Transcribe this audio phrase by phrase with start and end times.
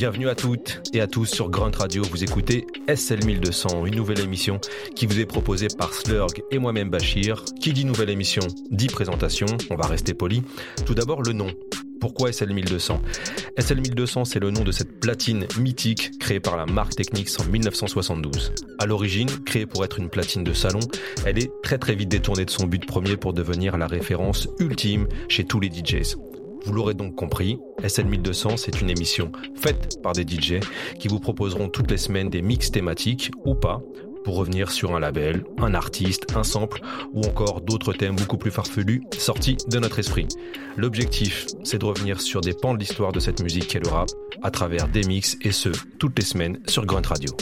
[0.00, 2.02] Bienvenue à toutes et à tous sur Grunt Radio.
[2.10, 4.58] Vous écoutez SL 1200, une nouvelle émission
[4.96, 7.44] qui vous est proposée par Slurg et moi-même Bachir.
[7.60, 8.40] Qui dit nouvelle émission
[8.70, 9.44] dit présentation.
[9.68, 10.42] On va rester poli.
[10.86, 11.48] Tout d'abord le nom.
[12.00, 13.02] Pourquoi SL 1200
[13.58, 17.44] SL 1200, c'est le nom de cette platine mythique créée par la marque Technics en
[17.44, 18.54] 1972.
[18.78, 20.80] À l'origine, créée pour être une platine de salon,
[21.26, 25.08] elle est très très vite détournée de son but premier pour devenir la référence ultime
[25.28, 26.16] chez tous les DJs.
[26.64, 30.60] Vous l'aurez donc compris, SL1200, c'est une émission faite par des DJ
[30.98, 33.80] qui vous proposeront toutes les semaines des mix thématiques ou pas
[34.24, 38.50] pour revenir sur un label, un artiste, un sample ou encore d'autres thèmes beaucoup plus
[38.50, 40.28] farfelus sortis de notre esprit.
[40.76, 44.10] L'objectif, c'est de revenir sur des pans de l'histoire de cette musique qu'est le rap
[44.42, 47.34] à travers des mix et ce, toutes les semaines sur Grunt Radio.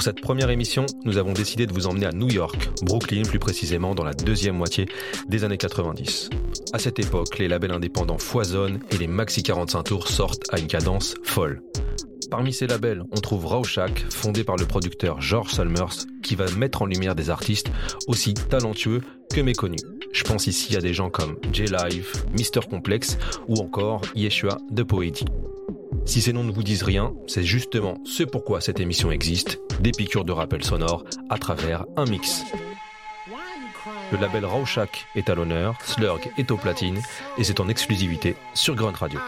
[0.00, 3.38] Pour cette première émission, nous avons décidé de vous emmener à New York, Brooklyn plus
[3.38, 4.88] précisément dans la deuxième moitié
[5.28, 6.30] des années 90.
[6.72, 10.68] À cette époque, les labels indépendants foisonnent et les maxi 45 tours sortent à une
[10.68, 11.62] cadence folle.
[12.30, 16.80] Parmi ces labels, on trouve Rauschak, fondé par le producteur George Salmers, qui va mettre
[16.80, 17.70] en lumière des artistes
[18.06, 19.02] aussi talentueux
[19.34, 19.82] que méconnus.
[20.14, 25.26] Je pense ici à des gens comme J-Live, Mister Complex ou encore Yeshua de Poédie.
[26.06, 29.92] Si ces noms ne vous disent rien, c'est justement ce pourquoi cette émission existe, des
[29.92, 32.42] piqûres de rappel sonore à travers un mix.
[34.12, 37.00] Le label Rauschak est à l'honneur, Slurg est au platine
[37.38, 39.20] et c'est en exclusivité sur Grunt Radio.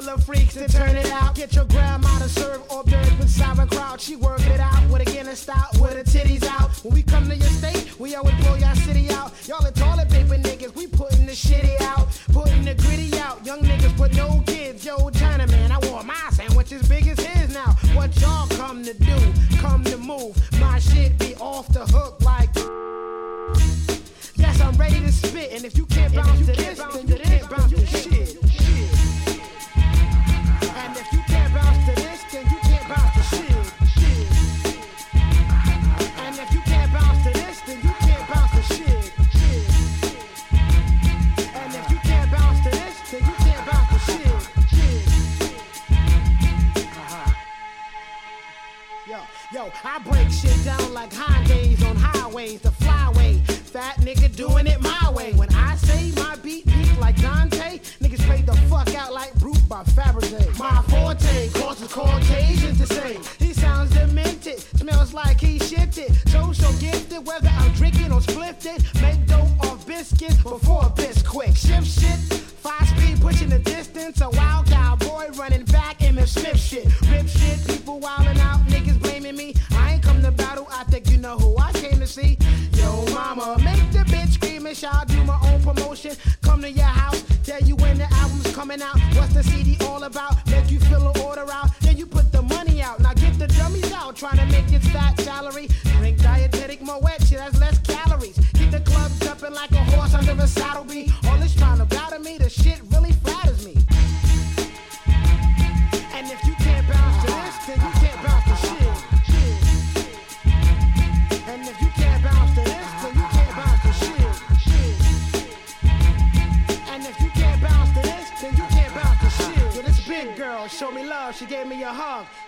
[0.00, 1.34] Couple of freaks to turn it out.
[1.34, 4.00] Get your grandma to serve hors d'oeuvres with sauerkraut.
[4.00, 6.70] She work it out with a Guinness style, with her titties out.
[6.82, 9.32] When we come to your state, we always blow your city out.
[9.46, 13.44] Y'all are toilet paper niggas, we putting the shitty out, putting the gritty out.
[13.44, 14.09] Young niggas put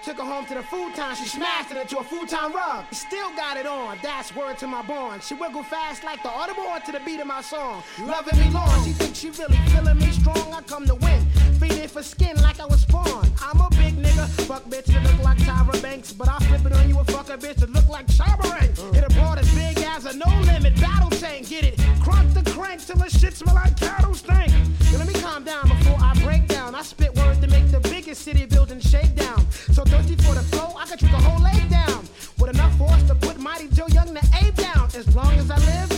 [0.04, 2.84] Took her home to the futon, she smashed it into a futon rug.
[2.92, 5.20] Still got it on, that's word to my born.
[5.20, 7.82] She wiggle fast like the audible to the beat of my song.
[8.00, 10.52] Loving me long, she thinks she really feeling me strong.
[10.52, 11.24] I come to win,
[11.60, 13.30] feeding for skin like I was born.
[13.42, 16.72] I'm a big nigga, fuck bitch that look like Tyra Banks, but I flip it
[16.72, 18.94] on you a fuck a bitch that look like Charberang.
[18.94, 21.48] Hit a broad as big as a no limit battle tank.
[21.48, 21.76] Get it?
[22.04, 24.52] Crunk the crank till the shit smell like cattle stink.
[24.98, 26.74] Let me calm down before I break down.
[26.74, 29.46] I spit words to make the biggest city building shake down.
[29.72, 32.04] So thirsty for the flow, I could drink a whole lake down.
[32.38, 34.90] With enough force to put Mighty Joe Young to A down.
[34.94, 35.91] As long as I live,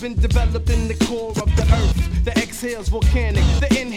[0.00, 2.24] been developed in the core of the earth.
[2.24, 3.89] The exhale's volcanic, the inhale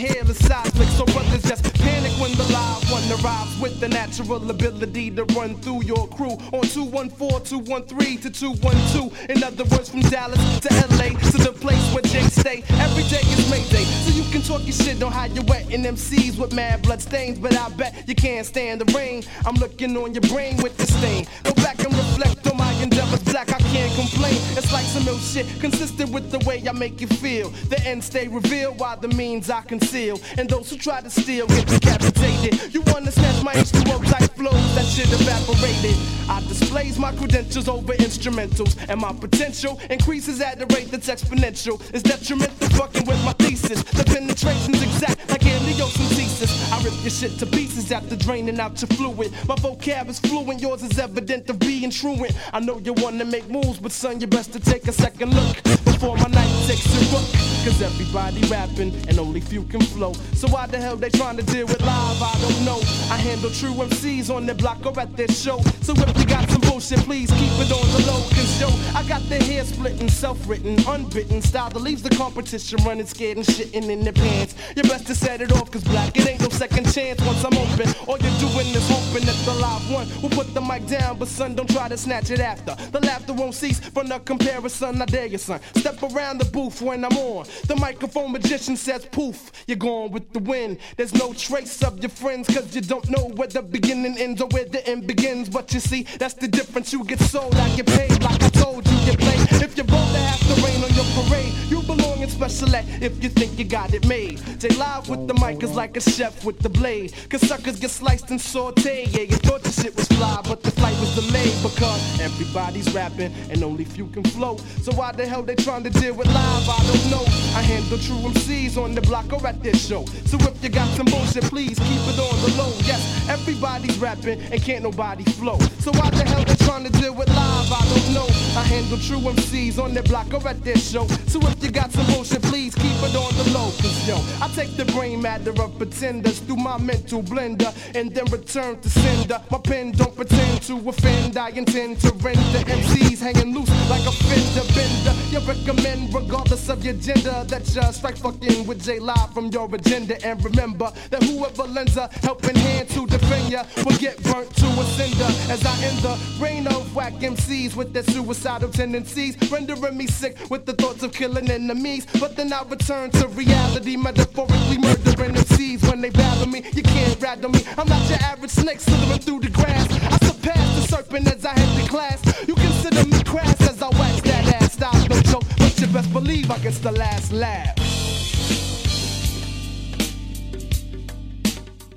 [3.04, 8.30] one arrives with the natural ability to run through your crew on 214, 213 to
[8.30, 9.30] 212.
[9.30, 12.64] In other words, from Dallas to LA to the place where Jay stay.
[12.80, 16.38] Every day is Mayday, so you can talk your shit on how you're wetting MCs
[16.38, 17.40] with mad blood stains.
[17.40, 19.24] But I bet you can't stand the rain.
[19.46, 21.28] I'm looking on your brain with the stain.
[21.44, 23.52] Go back and reflect on my endeavors, black.
[23.54, 24.38] I can't complain.
[24.58, 27.50] It's like some ill shit, consistent with the way I make you feel.
[27.70, 30.20] The end stay revealed while the means I conceal.
[30.38, 32.74] And those who try to steal get decapitated.
[32.74, 35.98] You wanna snatch my H2O type flows, that shit evaporated.
[36.30, 41.82] I displays my credentials over instrumentals, and my potential increases at the rate that's exponential.
[41.94, 43.82] It's detrimental fucking with my thesis.
[43.84, 46.72] The penetration's exact like amniocentesis.
[46.72, 49.32] I rip your shit to pieces after draining out your fluid.
[49.48, 52.34] My vocab is fluent, yours is evident of being truant.
[52.54, 55.64] I know you wanna make moves, but son, you best to take a second look
[55.84, 57.28] before my night you rook.
[57.64, 60.14] Cause everybody rapping and only few can flow.
[60.34, 62.22] So why the hell they trying to deal with live?
[62.22, 62.80] I don't know.
[63.10, 65.62] I handle true MCs on their block or at their show.
[65.82, 68.22] So if you got some bullshit, please keep it on the low.
[68.34, 68.68] Cause yo,
[68.98, 73.38] I got the hair splitting, self written, unbitten style that leaves the competition running scared
[73.38, 74.56] and shitting in their pants.
[74.76, 77.56] You best to set it off, cause black, it ain't no second chance once I'm
[77.56, 77.94] open.
[78.08, 81.28] All you're doing is hoping that the live one will put the mic down, but
[81.28, 82.76] son, don't try to snatch it after.
[82.92, 85.00] The laughter won't cease from the comparison.
[85.00, 85.60] I dare you, son.
[85.76, 87.46] Step around the booth when I'm on.
[87.68, 90.80] The microphone magician says poof, you're gone with the wind.
[90.98, 94.48] There's no trace of your friends, cause you don't know where the beginning ends or
[94.48, 95.50] where the end begins.
[95.50, 96.63] But you see, that's the difference.
[96.94, 98.22] You get sold, I get paid.
[98.22, 99.36] Like I told you, you play.
[99.64, 103.24] If you're to have to rain on your parade, you belong in special ed if
[103.24, 104.40] you think you got it made.
[104.60, 107.14] J live with the mic is like a chef with the blade.
[107.30, 109.14] Cause suckers get sliced and sauteed.
[109.16, 113.34] Yeah, you thought the shit was fly, but the flight was delayed because everybody's rapping
[113.50, 114.58] and only few can flow.
[114.82, 116.70] So why the hell they trying to deal with live?
[116.70, 117.24] I don't know.
[117.58, 120.06] I handle true MCs on the block or at this show.
[120.26, 122.74] So if you got some bullshit, please keep it on the low.
[122.84, 125.58] Yes, everybody's rapping and can't nobody flow.
[125.80, 127.72] So why the hell they trying to deal with live?
[127.72, 128.28] I don't know.
[128.56, 131.08] I handle true MCs on the block or at this show.
[131.28, 133.72] So if you got some motion, please keep it on the low.
[133.82, 138.26] Cause yo, I take the brain matter of pretenders through my mental blender and then
[138.26, 139.42] return to sender.
[139.50, 141.38] My pen don't pretend to offend.
[141.38, 145.14] I intend to render MCs hanging loose like a fender bender.
[145.32, 149.74] You recommend, regardless of your gender, that you strike fucking with J Live from your
[149.74, 150.24] agenda.
[150.26, 154.68] And remember that whoever lends a helping hand to defend ya will get burnt to
[154.68, 155.30] a cinder.
[155.52, 160.38] As I end the reign of whack MCs with their suicidal tendencies, rendering me sick
[160.50, 162.06] with the thoughts of killing enemies.
[162.20, 166.64] But then I return to reality, metaphorically murdering MCs when they battle me.
[166.74, 167.64] You can't rattle me.
[167.78, 169.88] I'm not your average snake slithering through the grass.
[169.92, 172.48] I surpass the serpent as I head to class.
[172.48, 174.74] You consider me crass as I wax that ass.
[174.74, 177.76] Stop, no joke, but you best believe I get the last laugh.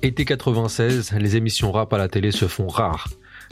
[0.03, 3.09] Été 96, les émissions rap à la télé se font rares.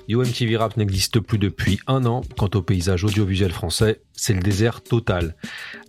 [0.07, 2.21] YoMTV Rap n'existe plus depuis un an.
[2.37, 5.35] Quant au paysage audiovisuel français, c'est le désert total.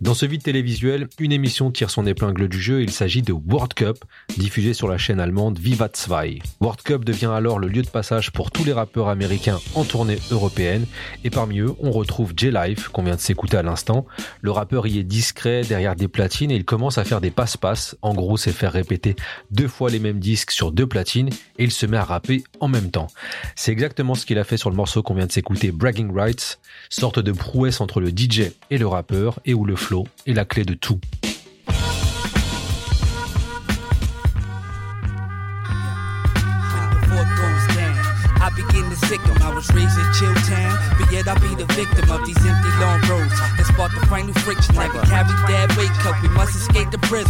[0.01, 2.81] Dans ce vide télévisuel, une émission tire son épingle du jeu.
[2.81, 3.97] Il s'agit de World Cup,
[4.37, 6.15] diffusée sur la chaîne allemande Viva 2.
[6.59, 10.17] World Cup devient alors le lieu de passage pour tous les rappeurs américains en tournée
[10.31, 10.85] européenne.
[11.23, 14.05] Et parmi eux, on retrouve J-Life, qu'on vient de s'écouter à l'instant.
[14.41, 17.95] Le rappeur y est discret derrière des platines et il commence à faire des passe-passe.
[18.01, 19.15] En gros, c'est faire répéter
[19.51, 22.67] deux fois les mêmes disques sur deux platines et il se met à rapper en
[22.67, 23.07] même temps.
[23.55, 26.59] C'est exactement ce qu'il a fait sur le morceau qu'on vient de s'écouter, Bragging Rights,
[26.89, 30.45] sorte de prouesse entre le DJ et le rappeur et où le flow est la
[30.45, 30.99] clé de tout.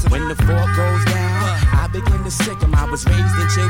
[0.10, 1.44] When the goes down,
[1.74, 2.58] I begin to sick.
[2.74, 3.70] I was raised in chill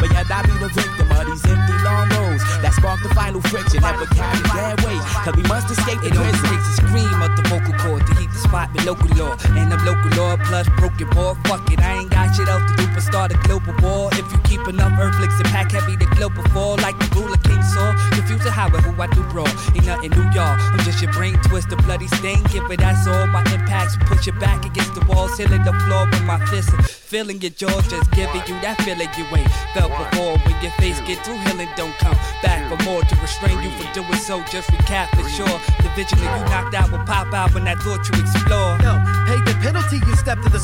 [0.00, 3.40] but yet I be the victim of these empty long roads that spark the final
[3.48, 3.80] friction.
[3.80, 6.44] Never carry dead weight, cause we must escape the It prison.
[6.52, 9.34] takes a scream of the vocal cord to heat the spot with local law.
[9.56, 11.34] And the local law plus broken ball.
[11.48, 14.10] Fuck it, I ain't got shit else to do but start a global war.
[14.12, 17.62] If you keep enough earthlicks and pack heavy, the global fall like the ruler king
[17.62, 17.94] saw.
[18.28, 19.48] Confusing how and who I do raw.
[19.72, 20.52] Ain't nothing new, y'all.
[20.60, 22.42] I'm just your brain twist, a bloody stain.
[22.52, 23.26] Give it that's all.
[23.26, 26.68] My impacts push your back against the walls, hitting the floor with my fist.
[27.08, 30.36] Feeling your jaws, just giving you that feeling you ain't felt before.
[30.44, 33.88] When your face get through, healing don't come back for more to restrain you from
[33.96, 34.44] doing so.
[34.52, 35.56] Just recap for sure.
[35.80, 38.76] The vigilant you knocked out will pop out when that thought you explore.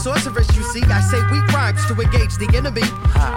[0.05, 2.85] Sorceress, you see, I say weak rhymes to engage the enemy.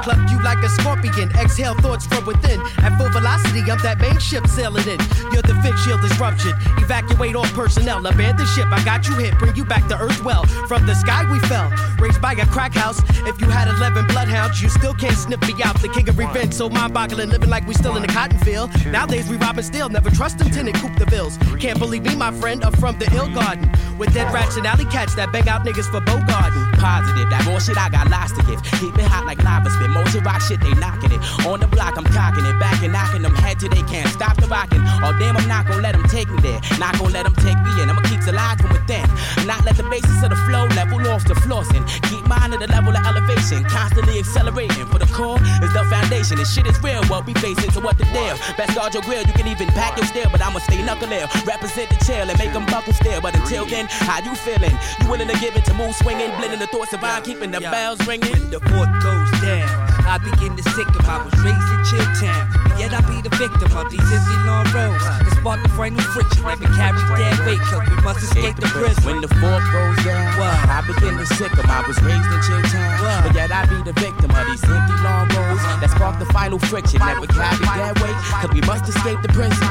[0.03, 2.59] Club you like a scorpion, exhale thoughts from within.
[2.83, 4.99] At full velocity, I'm that main ship sailing in.
[5.31, 6.55] Your defense shield is ruptured.
[6.83, 8.67] Evacuate all personnel, abandon ship.
[8.69, 10.43] I got you hit, bring you back to Earth well.
[10.67, 12.99] From the sky we fell, raised by a crack house.
[13.25, 15.81] If you had 11 bloodhounds, you still can't sniff me out.
[15.81, 18.71] The king of revenge, so mind boggling, living like we still in the cotton field.
[18.87, 21.37] Nowadays we robbing still, never trust them tenant coop the bills.
[21.61, 23.71] Can't believe me, my friend, I'm from the ill garden.
[23.97, 26.56] With dead rats and alley cats that bang out niggas for bow garden.
[26.77, 28.61] Positive, that bullshit I got lots to give.
[28.79, 29.89] Keep it hot like lava spit.
[29.89, 31.21] Motion rock shit, they knocking it.
[31.45, 32.57] On the block, I'm cocking it.
[32.59, 34.81] Back and knocking them head till they can't stop the rocking.
[35.03, 36.59] Oh damn, I'm not gonna let them take me there.
[36.79, 37.89] Not gonna let them take me in.
[37.89, 39.05] I'ma keep the lies from within.
[39.45, 41.83] Not let the basis of the flow level off the flossing.
[42.09, 43.63] Keep mine at the level of elevation.
[43.65, 44.85] Constantly accelerating.
[44.87, 46.37] For the core is the foundation.
[46.37, 47.03] This shit is real.
[47.05, 48.37] What we facing, so what the deal?
[48.57, 49.23] Best guard your grill.
[49.23, 51.27] You can even pack your steel, but I'ma stay knuckle ill.
[51.45, 53.21] Represent the chill and make them buckle still.
[53.21, 54.75] But until then, how you feeling?
[55.01, 56.29] You willing to give it to move swinging?
[56.47, 58.31] Blending the thoughts of I'm keeping the bells ringing.
[58.31, 59.67] When the fort goes down,
[60.07, 62.47] I begin to sick of I was raised in Chilltown.
[62.63, 65.03] But yet I be the victim of these empty long roads.
[65.03, 66.47] That spark the final friction.
[66.47, 69.03] Never carry dead weight, cause we must escape the prison.
[69.03, 70.39] When the fork goes down?
[70.71, 71.67] I begin to sick 'em.
[71.67, 75.27] I was raised in Chilltown, but yet I be the victim of these empty long
[75.35, 77.03] roads that spark the final friction.
[77.03, 79.67] Never carry dead weight, cause we must escape the prison.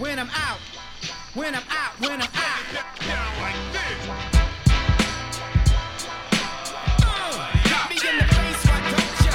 [0.00, 0.58] When I'm out.
[1.34, 2.30] When I'm out, when I'm out.
[7.02, 9.34] Uh, hit me in the face, why don't ya?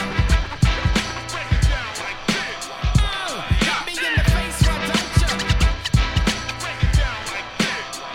[2.97, 5.29] Uh, hit me in the face, why don't ya?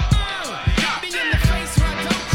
[0.03, 2.27] Uh, hit me in the face, why don't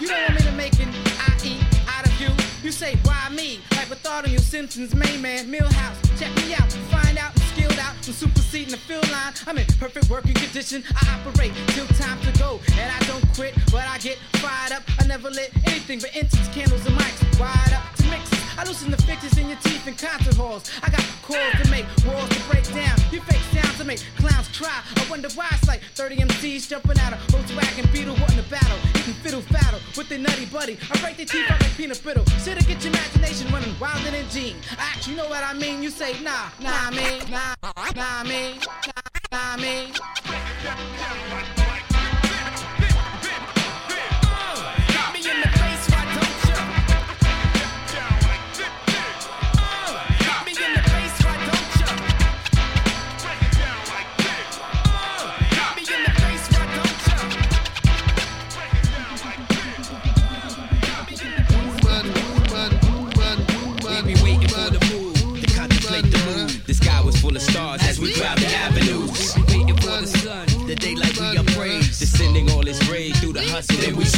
[0.00, 0.90] You don't want me to make an
[1.42, 2.30] IE out of you.
[2.62, 3.58] You say, why me?
[3.72, 6.03] Like with thought on you Simpsons main man, Milhouse.
[6.16, 7.94] Check me out, find out, I'm skilled out.
[7.96, 9.32] I'm superseding the field line.
[9.48, 10.84] I'm in perfect working condition.
[10.94, 12.60] I operate till time to go.
[12.78, 14.82] And I don't quit, but I get fired up.
[15.00, 17.40] I never lit anything but incense, candles, and mics.
[17.40, 18.43] Wired up to mixes.
[18.56, 20.70] I loosen the fixes in your teeth in concert halls.
[20.82, 22.96] I got chords to make, walls to break down.
[23.10, 24.82] You fake sounds to make clowns cry.
[24.96, 28.78] I wonder why it's like 30 MCs jumping out of Volkswagen Beetle wanting to battle.
[28.98, 30.78] Eating fiddle faddle with their nutty buddy.
[30.90, 32.24] I break their teeth out like peanut brittle.
[32.44, 34.56] Should've get your imagination running wilder than Gene.
[34.78, 35.82] I actually know what I mean.
[35.82, 37.54] You say, nah, nah, mean, nah.
[37.94, 38.58] Nah, me,
[39.32, 39.92] nah, me.
[40.24, 41.63] hustle,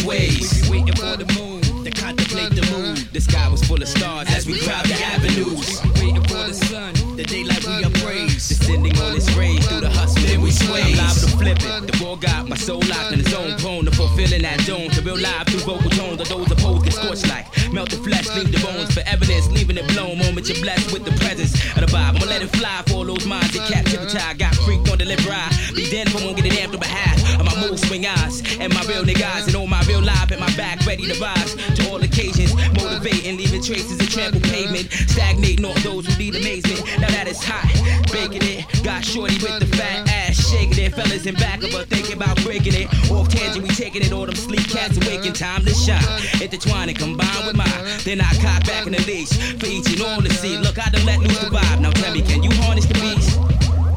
[0.07, 2.97] then we waiting for the moon to contemplate the moon.
[3.13, 5.83] The sky was full of stars as we crowd the avenues.
[6.01, 8.49] Waiting for the sun, the daylight we upraise.
[8.49, 10.83] Descending on its rays through the hustle, then we sway.
[10.83, 11.87] I'm live to flip it.
[11.91, 14.91] The ball got my soul locked in the zone, prone to fulfilling that zone.
[14.91, 18.29] To real live through vocal tones, of those opposed get scorched like melt the flesh,
[18.37, 20.19] leave the bones for evidence, leaving it blown.
[20.19, 22.17] Moment you're blessed with the presence of the vibe.
[22.17, 24.19] I'ma let it fly for all those minds in captivity.
[24.19, 25.53] I got freaked on the lip ride.
[25.75, 28.73] Be dead if I won't get it on behalf of my mood swing eyes and
[28.73, 29.83] my real niggas and all my
[30.27, 34.43] life at my back, ready to rise to all occasions, motivating, leaving traces of trampled
[34.45, 36.85] pavement, stagnating all those who need amazement.
[37.01, 37.67] Now that it's hot,
[38.13, 41.85] baking it, got shorty with the fat ass, shaking it, fellas in back of her
[41.85, 42.87] thinking about breaking it.
[43.11, 46.03] Off tangent, we taking it, all them sleep cats awaken, time to shine,
[46.43, 47.83] intertwine and combine with mine.
[48.05, 50.57] Then I cock back in the leash for each and all to see.
[50.59, 51.81] Look, I done let loose the vibe.
[51.81, 53.36] Now tell me, can you harness the beast?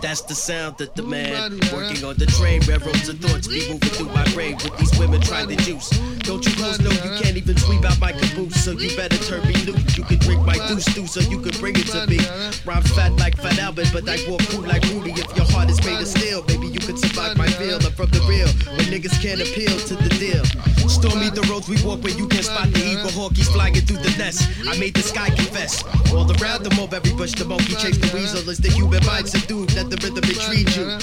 [0.02, 2.62] That's the sound that the man working on the train.
[2.62, 5.90] Railroads of thoughts be moving through my brain with these women trying to juice.
[6.24, 8.64] Don't you hoes know you can't even sweep out my caboose?
[8.64, 9.98] So you better turn me loose.
[9.98, 12.20] You can drink my deuce too, so you can bring it to me.
[12.66, 15.12] Rhymes fat like Fat Albert, but I walk cool like Rudy.
[15.12, 17.76] If your heart is made of steel, maybe you could survive my feel.
[17.76, 20.46] I'm from the real, when niggas can't appeal to the deal.
[20.88, 24.14] Stormy the roads we walk where you can't spot the eagle hawkies flying through the
[24.18, 24.48] nest.
[24.68, 25.84] I made the sky confess.
[26.14, 28.48] All around the mob, every bush, the monkey chase the weasel.
[28.50, 29.74] Is the human mind subdued?
[29.76, 31.00] Let the rhythm intrigue you.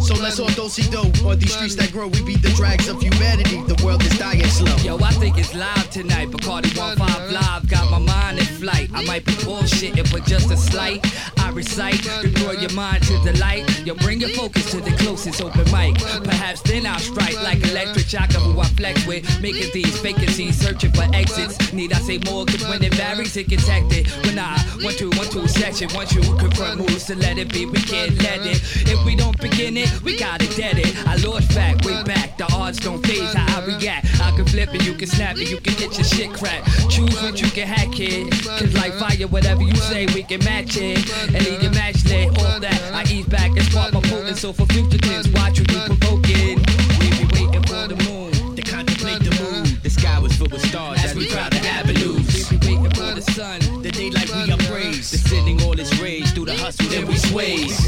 [0.00, 2.06] So let's all do see do on these streets that grow.
[2.06, 3.62] We beat the drags of humanity.
[3.66, 4.74] The world is dying slow.
[4.76, 6.30] Yo, I think it's live tonight.
[6.30, 8.90] Bacardi 1-5 live, got my mind in flight.
[8.94, 11.04] I might be bullshitting, but just a slight.
[11.38, 12.00] I recite,
[12.36, 13.64] draw your mind to the light.
[13.84, 15.98] Yo, bring your focus to the closest open mic.
[16.22, 19.24] Perhaps then I'll strike like electric shocker who I flex with.
[19.42, 21.72] Making these vacancies, searching for exits.
[21.72, 22.46] Need I say more?
[22.46, 24.06] Cause when it varies, it gets hectic.
[24.24, 27.66] When I one two one two section, once you confront moves to let it be,
[27.66, 30.94] we can't let If we don't begin it, we gotta dead it.
[31.06, 32.36] I lost back, way back.
[32.36, 34.06] The odds don't phase how I react.
[34.20, 36.68] I can flip it, you can snap it, you can get your shit cracked.
[36.90, 38.30] Choose what you can hack it.
[38.58, 40.98] Cause like fire, whatever you say, we can match it.
[41.34, 42.80] And leave your match lit, all that.
[42.92, 44.36] I ease back and spark my potent.
[44.36, 46.58] So for fugitives, watch what you provoking.
[47.00, 49.78] We be waiting for the moon to contemplate the moon.
[49.82, 52.50] The sky was full of stars as we crowd the avenues.
[52.50, 53.60] We be waiting for the sun.
[53.82, 57.36] The daylight we upraise, descending all its rays the hustle, then we be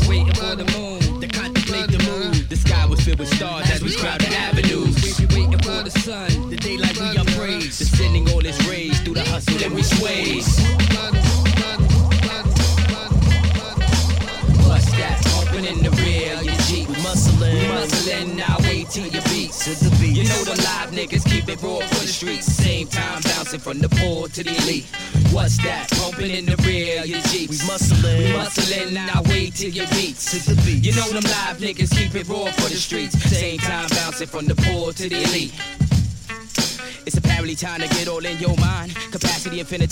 [0.08, 2.46] waiting for the moon to contemplate the moon.
[2.48, 5.18] The sky was filled with stars as we crowd the avenues.
[5.18, 6.50] We be waiting for the sun.
[6.50, 10.89] The daylight we upraise, descending all its rays through the hustle, then we sways.
[20.50, 20.74] The beat.
[20.74, 22.46] You know the live niggas keep it raw for the streets.
[22.46, 24.86] Same time bouncing from the poor to the elite.
[25.30, 25.90] What's that?
[25.90, 27.50] Pumping in the rear, your Jeeps.
[27.50, 28.18] We muscling.
[28.18, 30.30] We muscling, now wait till your beats.
[30.32, 30.84] To the beat.
[30.84, 33.18] You know them live niggas keep it raw for the streets.
[33.22, 35.54] Same time bouncing from the poor to the elite.
[37.06, 38.94] It's apparently time to get all in your mind.
[39.10, 39.90] Capacity infinite.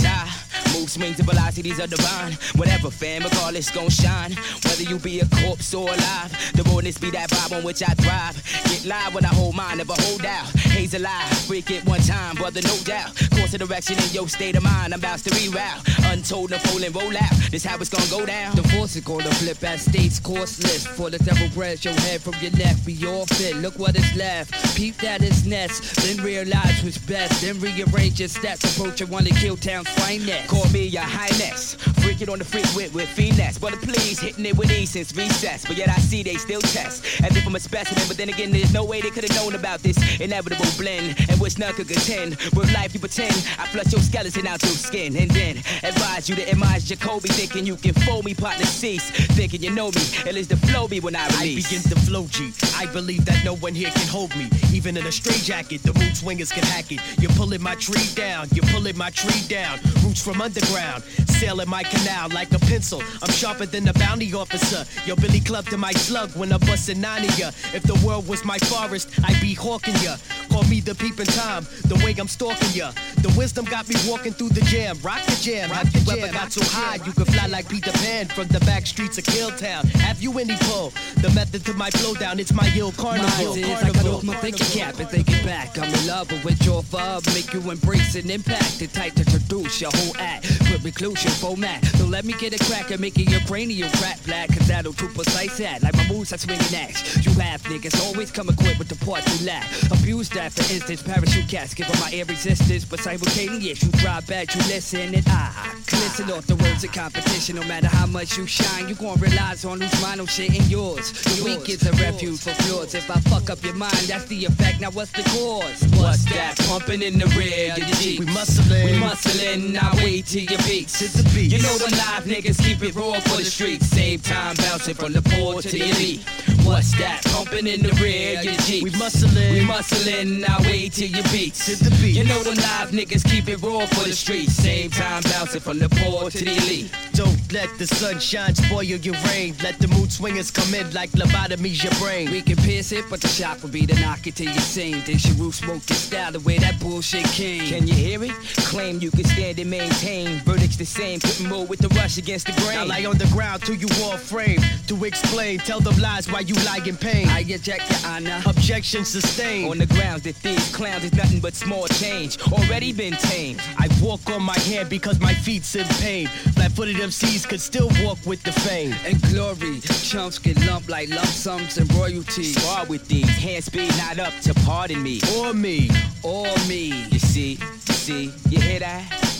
[0.75, 2.33] Move swings and velocities are divine.
[2.57, 4.33] Whatever, fam, regardless, gon' shine.
[4.65, 7.93] Whether you be a corpse or alive, the rawness be that vibe on which I
[7.95, 8.37] thrive.
[8.65, 10.47] Get live when I hold mine, never hold out.
[10.77, 13.15] Haze alive, freak it one time, brother, no doubt.
[13.31, 16.13] Course of direction in your state of mind, I'm about to reroute.
[16.13, 17.33] Untold, unfolding, roll out.
[17.51, 18.55] This how it's gonna go down.
[18.57, 20.89] The force is gonna flip as state's course list.
[20.89, 23.57] For the devil breads your head from your neck, be all fit.
[23.57, 24.53] Look what is left.
[24.77, 25.97] Peep that is nest.
[25.97, 27.43] Then realize what's best.
[27.43, 28.63] Then rearrange your stats.
[28.77, 30.49] Approach and wanna kill town's finest.
[30.49, 31.75] Call me your highness.
[32.03, 33.59] Freak it on the freak with, with finesse.
[33.59, 35.65] But please, hitting it with ease since recess.
[35.65, 37.05] But yet I see they still test.
[37.23, 38.05] As if I'm a specimen.
[38.07, 41.17] But then again, there's no way they could have known about this inevitable blend.
[41.29, 42.37] And which none could contend.
[42.55, 43.35] With life, you pretend.
[43.59, 45.17] I flush your skeleton out your skin.
[45.17, 47.29] And then advise you to admire Jacoby.
[47.29, 49.11] Thinking you can fool me, partner cease.
[49.37, 50.03] Thinking you know me.
[50.27, 51.69] At least the flow be when I I release.
[51.69, 52.53] begin to flow G.
[52.77, 54.49] I believe that no one here can hold me.
[54.73, 56.88] Even in a straight jacket, the mood swingers can hack
[57.19, 59.79] You're pulling my tree down, you're pulling my tree down.
[60.03, 61.03] Roots from underground,
[61.39, 63.03] sailing my canal like a pencil.
[63.23, 64.85] I'm sharper than the bounty officer.
[65.07, 67.49] Yo, Billy Club to my slug when I bust a nine of ya.
[67.75, 70.17] If the world was my forest, I'd be hawking ya.
[70.51, 71.67] call me the peeping time.
[71.85, 72.93] The way I'm stalking ya.
[73.23, 74.97] The wisdom got me walking through the jam.
[75.03, 75.71] Rock the jam.
[75.71, 78.87] Have you ever got so high you could fly like Peter Pan from the back
[78.87, 79.85] streets of Killtown?
[80.07, 80.93] Have you any pull?
[81.23, 83.57] The method to my flow down, it's my ill carnival.
[83.57, 85.79] My like I off my thinking cap and thinking back.
[85.79, 88.79] I'm in love with your fub, make you embrace and impact.
[88.79, 90.47] The type to produce your whole act.
[90.71, 91.85] Put reclusion format.
[91.97, 94.49] So let me get a crack at making your cranial crack black.
[94.49, 95.83] Cause that'll too precise at.
[95.83, 97.25] Like my moves, I swing an axe.
[97.25, 99.67] You have niggas always come equipped with the parts you lack.
[99.91, 101.75] Abuse that, for instance, parachute cats.
[101.75, 103.83] Give my air resistance, but simultaneous.
[103.83, 105.75] You drop back, you listen, and I
[106.09, 107.57] listen off the words of competition.
[107.57, 111.13] No matter how much you shine, you gon' realize on whose mind I'm shitting yours.
[111.13, 112.95] The weak is a refuge for flaws.
[112.95, 114.81] If I fuck up your mind, that's the effect.
[114.81, 115.83] Now what's the cause?
[115.99, 117.73] What's that pumping in the rear?
[117.77, 118.21] Your Jeep.
[118.21, 118.85] We muscling.
[118.85, 119.73] We muscling.
[119.73, 121.01] Now wait till your beats.
[121.01, 121.53] It's the beats.
[121.53, 123.87] You know the live niggas keep it raw for the streets.
[123.87, 126.25] Same time bouncing from the poor to the elite.
[126.65, 128.43] What's that pumping in the rear?
[128.43, 128.85] Your Jeep.
[128.85, 129.53] We muscling.
[129.53, 130.41] We muscling.
[130.47, 131.69] Now wait till your beats.
[131.69, 132.19] It's the beats.
[132.19, 134.53] You know the live niggas keep it raw for the streets.
[134.53, 136.93] Same time bouncing from the poor to the elite.
[137.15, 139.55] Don't let the sunshine spoil your rain.
[139.63, 142.31] Let the mood swingers come in like lobotomies your brain.
[142.31, 145.03] We can pierce it, but the shock will be to knock it till you sing.
[145.07, 147.67] Then she roof smoke your style the that bullshit came.
[147.67, 148.33] Can you hear it?
[148.71, 150.39] Claim you can stand and maintain.
[150.45, 151.21] Verdict's the same.
[151.21, 152.89] Couldn't move with the rush against the grain.
[152.89, 154.61] lie on the ground till you all frame.
[154.89, 157.29] To explain, tell them lies why you lie in pain.
[157.29, 158.43] I eject your honor.
[158.47, 159.71] Objection sustained.
[159.71, 162.39] On the grounds that these clowns is nothing but small change.
[162.53, 163.61] Already been tamed.
[163.79, 166.29] I walk on my hand because my feet's in pain.
[166.55, 168.95] Flat-footed MCs could still walk with the fame.
[169.05, 172.61] And glory, chumps get lumped like lump sums and royalties.
[172.61, 173.29] Spar with these.
[173.29, 175.21] Hand speed not up to pardon me.
[175.37, 175.91] Or me.
[176.23, 177.07] Or me.
[177.11, 179.38] You see, you see, you hear that?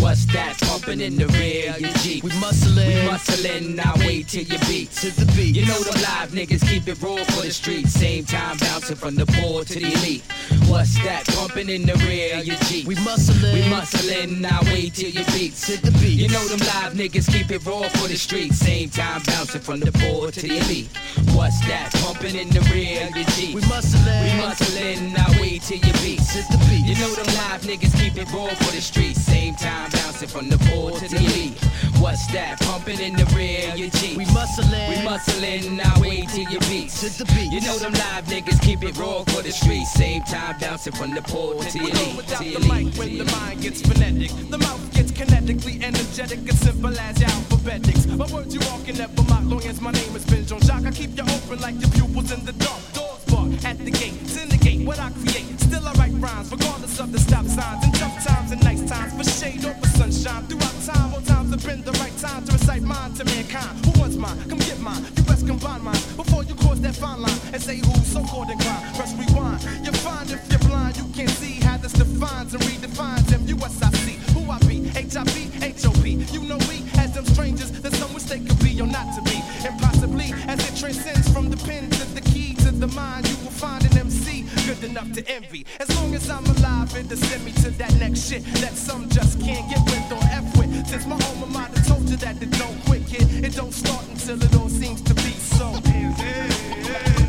[0.00, 1.74] What's that pumping in the rear?
[1.78, 2.24] Your Jeep.
[2.24, 2.86] We muscling.
[2.86, 5.00] We muscling, now wait till your beats.
[5.02, 5.56] To the beat.
[5.56, 7.92] You know the live niggas keep it raw for the streets.
[7.92, 10.22] Same time bouncing from the poor to the elite.
[10.68, 12.38] What's that pumping in the rear?
[12.38, 12.86] Your Jeep.
[12.86, 13.54] We muscling.
[13.54, 15.66] We muscling, now wait till your beats.
[15.66, 16.18] To the beat.
[16.20, 18.58] You know them live niggas keep it raw for the streets.
[18.58, 20.88] Same time bouncing from the poor to the elite.
[21.34, 23.08] What's that pumping in the rear?
[23.14, 23.54] Your Jeep.
[23.54, 24.22] We muscling.
[24.22, 26.84] We muscling, now wait till your beat To the beat.
[26.86, 29.20] You know them live niggas keep it raw for the streets.
[29.20, 31.58] Same time bouncing from the poor to the elite.
[32.00, 33.74] What's that pumping in the rear?
[33.76, 34.16] Your Jeep.
[34.16, 34.88] We muscling.
[34.88, 37.00] We muscling, now wait till your beats.
[37.00, 37.52] To the beat.
[37.52, 39.92] You know them live niggas keep it raw for the streets.
[39.92, 42.16] Same time bouncing from the poor to the elite.
[42.16, 44.30] without the mic when the mind gets phonetic.
[44.50, 48.06] The mouth gets kinetically energetic and simple as alphabetics.
[48.06, 50.86] My words you all can never mock, long as my name is Ben John Jacques.
[50.86, 52.93] I keep you open like your pupils in the dark.
[53.34, 55.58] Bark at the gate, syndicate what I create.
[55.58, 57.84] Still I write rhymes, regardless of the stop signs.
[57.84, 60.46] In tough times and nice times, for shade or for sunshine.
[60.46, 63.74] Throughout time, all times have been the right time to recite mine to mankind.
[63.84, 64.38] Who wants mine?
[64.48, 65.02] Come get mine.
[65.16, 68.50] You best combine mine before you cross that fine line and say who's so called
[68.50, 68.94] inclined.
[68.94, 69.62] Press rewind.
[69.82, 70.96] You're fine if you're blind.
[70.96, 74.08] You can't see how this defines and redefines M-U-S-I-C.
[74.34, 74.78] Who I be?
[74.94, 76.06] H-I-P, H-O-P.
[76.30, 79.42] You know we, as them strangers, that some mistake could be or not to be.
[79.66, 82.43] And possibly, as it transcends from the pen to the key
[82.86, 85.64] the mind, you will find an MC good enough to envy.
[85.80, 89.40] As long as I'm alive, it'll send me to that next shit that some just
[89.40, 90.86] can't get with or F with.
[90.86, 94.42] Since my alma mater told you that it don't quit, kid, it don't start until
[94.42, 95.72] it all seems to be so.
[95.94, 97.23] Incredible,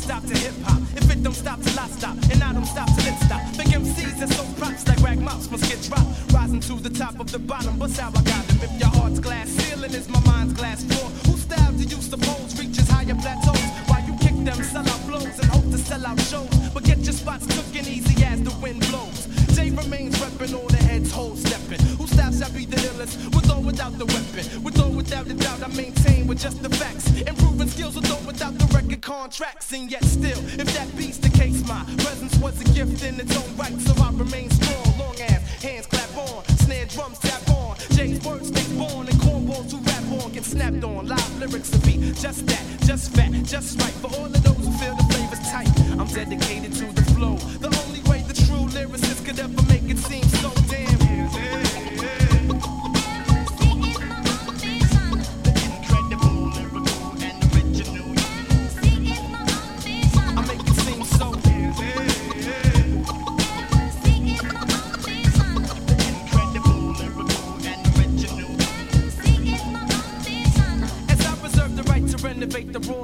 [0.00, 0.80] stop to hip hop?
[0.96, 3.42] If it don't stop till I stop, and I don't stop till it stop.
[3.56, 6.32] Think MCs that so props like rag mouse must get dropped.
[6.32, 8.58] Rising to the top of the bottom, but how I got them.
[8.62, 12.58] If your heart's glass ceiling is my mind's glass floor, whose style do you suppose
[12.58, 13.60] reaches higher plateaus?
[13.88, 16.98] While you kick them sell sellout blows and hope to sell out shows, but get
[16.98, 19.28] your spots cooking easy as the wind blows.
[19.54, 21.80] Jay remains reppin' all the heads hold steppin'.
[21.98, 24.62] Who stops shall be the illest with or without the weapon?
[24.62, 25.99] With or without the doubt, I maintain
[26.30, 27.10] with just the facts.
[27.22, 29.72] Improving skills or without the record contracts.
[29.72, 33.36] And yet still, if that be's the case, my presence was a gift in its
[33.36, 33.76] own right.
[33.80, 37.76] So I remain strong, long ass hands clap on, snare drums tap on.
[37.96, 41.08] Jay's words stay born and cornballs who rap on get snapped on.
[41.08, 43.96] Live lyrics to be just that, just fat, just right.
[44.02, 47.36] For all of those who feel the flavor's tight, I'm dedicated to the flow.
[47.58, 50.59] The only way the true lyricist could ever make it seem so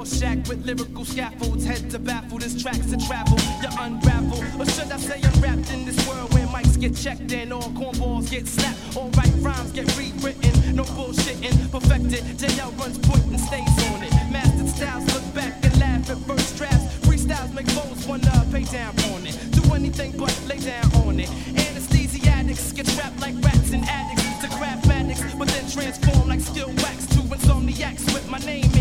[0.07, 2.37] shack with lyrical scaffolds, head to baffle.
[2.37, 6.47] This track's to travel, you unravel, or should I say unwrapped in this world where
[6.47, 11.71] mics get checked and all cornballs get slapped, all right rhymes get rewritten, no bullshitting,
[11.71, 12.23] perfected.
[12.37, 14.13] JL runs point and stays on it.
[14.31, 16.85] Mastered styles look back and laugh at first drafts.
[17.05, 19.35] Freestyles make foes wanna pay down on it.
[19.51, 21.29] Do anything but lay down on it.
[21.55, 26.71] Anesthesiatics get trapped like rats and addicts to grab addicts, but then transform like skill
[26.83, 27.17] wax to
[27.57, 28.76] insomniacs with my name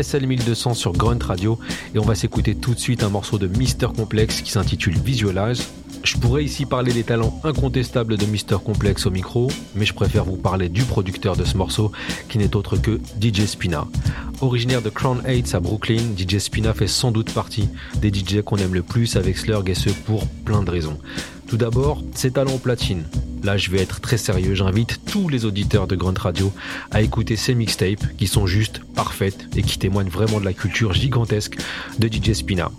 [0.00, 1.58] SL1200 sur Grunt Radio
[1.94, 5.68] et on va s'écouter tout de suite un morceau de Mister Complex qui s'intitule Visualize.
[6.02, 10.24] Je pourrais ici parler des talents incontestables de Mister Complex au micro, mais je préfère
[10.24, 11.92] vous parler du producteur de ce morceau
[12.28, 13.86] qui n'est autre que DJ Spina.
[14.40, 17.68] Originaire de Crown Heights à Brooklyn, DJ Spina fait sans doute partie
[18.00, 20.98] des DJ qu'on aime le plus avec Slurg et ce pour plein de raisons.
[21.50, 23.02] Tout d'abord, ses talents platine.
[23.42, 24.54] Là, je vais être très sérieux.
[24.54, 26.52] J'invite tous les auditeurs de Grunt Radio
[26.92, 30.92] à écouter ces mixtapes qui sont juste parfaites et qui témoignent vraiment de la culture
[30.92, 31.58] gigantesque
[31.98, 32.70] de DJ Spina.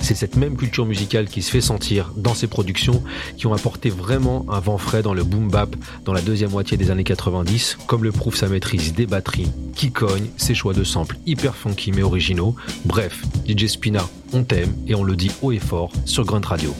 [0.00, 3.02] C'est cette même culture musicale qui se fait sentir dans ses productions
[3.38, 6.76] qui ont apporté vraiment un vent frais dans le boom bap dans la deuxième moitié
[6.76, 10.84] des années 90, comme le prouve sa maîtrise des batteries qui cognent, ses choix de
[10.84, 12.54] samples hyper funky mais originaux.
[12.84, 16.74] Bref, DJ Spina, on t'aime et on le dit haut et fort sur Grunt Radio.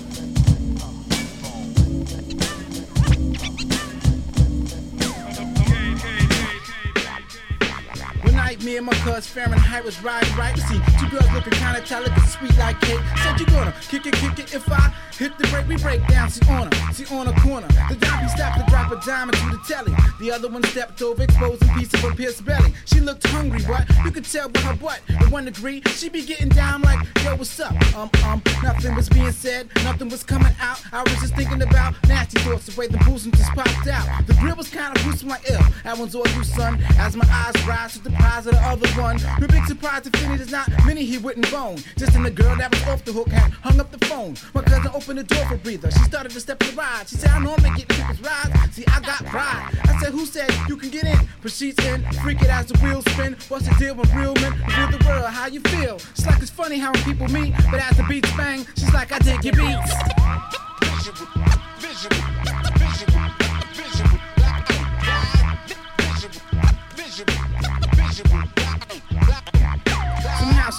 [8.62, 10.56] Me and my cuz Fahrenheit was riding right.
[10.56, 13.00] See, two girls looking kinda talented, sweet like cake.
[13.22, 15.68] Said you gonna kick it, kick it if I hit the break.
[15.68, 17.68] We break down, see on her, see on a corner.
[17.88, 19.94] The donkey stopped to drop a dime into the telly.
[20.20, 22.72] The other one stepped over, exposing a piece of her pierced belly.
[22.86, 25.00] She looked hungry, but you could tell by her butt.
[25.08, 27.72] At one degree, she be getting down like, yo, what's up?
[27.94, 30.80] Um, um, nothing was being said, nothing was coming out.
[30.92, 34.26] I was just thinking about nasty thoughts, the way the boozing just popped out.
[34.26, 35.60] The grill was kinda gruesome like ill.
[35.84, 36.82] That one's all you, son.
[36.98, 39.16] As my eyes rise to the prize of the other one.
[39.40, 41.78] The big surprise to finish is not many he wouldn't bone.
[41.96, 44.37] Just in the girl that was off the hook had hung up the phone.
[44.54, 45.90] My cousin opened the door for breather.
[45.90, 47.08] She started to step to the ride.
[47.08, 48.74] She said, I normally get people's rides.
[48.74, 49.78] See, I got pride.
[49.84, 51.18] I said, Who said you can get in?
[51.46, 52.02] She's in.
[52.22, 53.37] Freak it as the wheels spin.
[53.48, 54.52] What's the deal with real men?
[54.52, 55.96] Real the world, how you feel?
[55.96, 59.18] It's like it's funny how people meet, but as the beats bang, she's like, I
[59.18, 59.92] dig your beats.
[61.98, 62.77] Somehow
[68.18, 68.67] she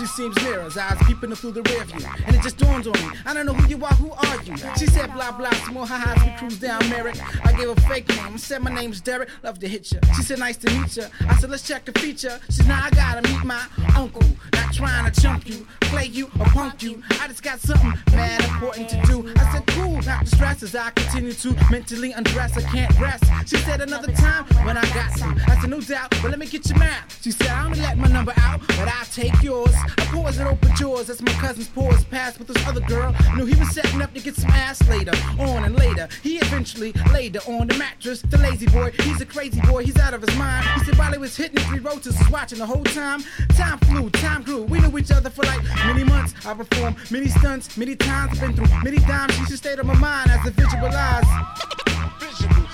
[0.05, 2.07] seems near eyes peeping through the rear view.
[2.25, 3.17] And it just dawns on me.
[3.25, 4.55] I don't know who you are, who are you?
[4.77, 7.17] She said blah blah, some more ha we cruise down Merrick.
[7.45, 8.33] I gave a fake name.
[8.33, 9.99] I said my name's Derek, love to hit ya.
[10.15, 11.05] She said nice to meet ya.
[11.27, 12.39] I said let's check a feature.
[12.47, 13.62] She said now I gotta meet my
[13.95, 14.23] uncle.
[14.53, 17.01] Not trying to chump you, play you or punk you.
[17.21, 19.33] I just got something mad important to do.
[19.38, 22.57] I said cool, not distressed as I continue to mentally undress.
[22.57, 23.23] I can't rest.
[23.47, 25.39] She said another time when I got some.
[25.47, 27.12] I said no doubt, but let me get your map.
[27.21, 29.73] She said I'm gonna let my number out, but I'll take yours.
[29.97, 33.15] I pause and open doors as my cousin's pause passed with this other girl.
[33.36, 35.12] Knew he was setting up to get some ass later.
[35.39, 38.21] On and later, he eventually laid her on the mattress.
[38.21, 40.65] The lazy boy, he's a crazy boy, he's out of his mind.
[40.75, 43.23] He said while he was hitting three was watching the whole time.
[43.56, 44.63] Time flew, time grew.
[44.63, 46.34] We knew each other for like many months.
[46.45, 48.32] I performed many stunts, many times.
[48.34, 49.34] I've been through many dimes.
[49.36, 51.25] She should stay on my mind as I visualize.
[52.41, 52.68] I'm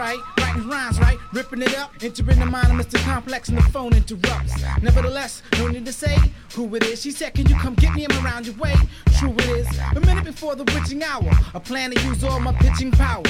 [0.00, 0.39] right?
[0.70, 1.18] Rhymes, right?
[1.32, 3.02] Ripping it up, entering the mind of Mr.
[3.04, 4.54] Complex, and the phone interrupts.
[4.80, 6.16] Nevertheless, no need to say
[6.54, 7.02] who it is.
[7.02, 8.06] She said, Can you come get me?
[8.08, 8.74] I'm around your way.
[9.18, 9.78] True it is.
[9.96, 13.22] A minute before the witching hour, I plan to use all my pitching power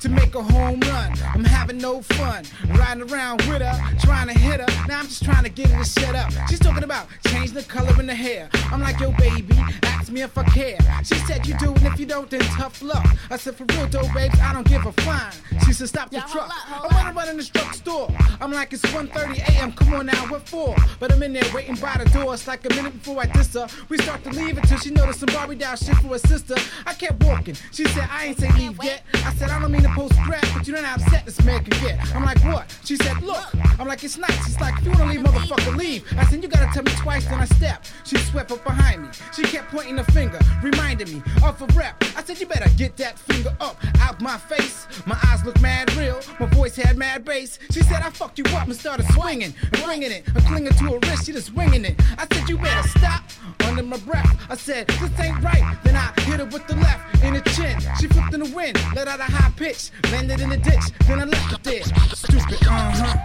[0.00, 1.12] to make a home run.
[1.34, 2.44] I'm having no fun
[2.76, 4.86] riding around with her, trying to hit her.
[4.88, 6.32] Now I'm just trying to get her to shut up.
[6.48, 8.50] She's talking about changing the color in the hair.
[8.72, 10.78] I'm like, Yo, baby, ask me if I care.
[11.04, 13.06] She said, You do, and if you don't, then tough luck.
[13.30, 15.32] I said, For real, though, babes, I don't give a fine.
[15.64, 16.50] She said, Stop the truck.
[16.90, 17.44] I wanna run in the
[17.88, 18.08] door.
[18.40, 20.76] I'm like, it's 1.30 a.m., come on now, what for?
[21.00, 22.34] But I'm in there waiting by the door.
[22.34, 23.66] It's like a minute before I diss her.
[23.88, 26.54] We start to leave until she noticed some Barbie doll shit for her sister.
[26.86, 27.56] I kept walking.
[27.72, 29.02] She said, I ain't say leave yet.
[29.14, 31.64] I said, I don't mean to post crap, but you know how upset this man
[31.64, 32.14] can get.
[32.14, 32.64] I'm like, what?
[32.84, 33.46] She said, look.
[33.78, 34.44] I'm like, it's nice.
[34.44, 36.04] She's like, if you wanna leave, motherfucker, leave.
[36.16, 37.84] I said, you gotta tell me twice, then I step.
[38.04, 39.08] She swept up behind me.
[39.34, 42.02] She kept pointing the finger, reminding me of a rep.
[42.16, 44.86] I said, you better get that finger up out my face.
[45.06, 46.20] My eyes look mad real.
[46.38, 47.58] My voice had mad bass.
[47.70, 50.24] She said, I fucked you up and started swinging and bringing it.
[50.34, 52.00] I'm clinging to her wrist, she just winging it.
[52.16, 53.22] I said, you better stop.
[53.64, 55.76] Under my breath, I said, this ain't right.
[55.84, 57.78] Then I hit her with the left in the chin.
[58.00, 60.84] She flipped in the wind, let out a high pitch, landed in the ditch.
[61.06, 61.82] Then I left it there.
[62.14, 63.18] Stupid, uh huh.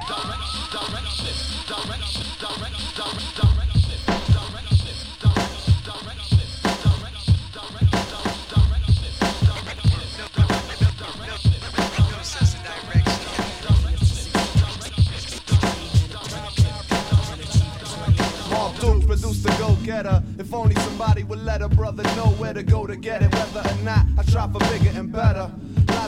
[19.13, 20.23] Produce a go-getter.
[20.39, 23.59] If only somebody would let a brother know where to go to get it, whether
[23.59, 25.51] or not I try for bigger and better.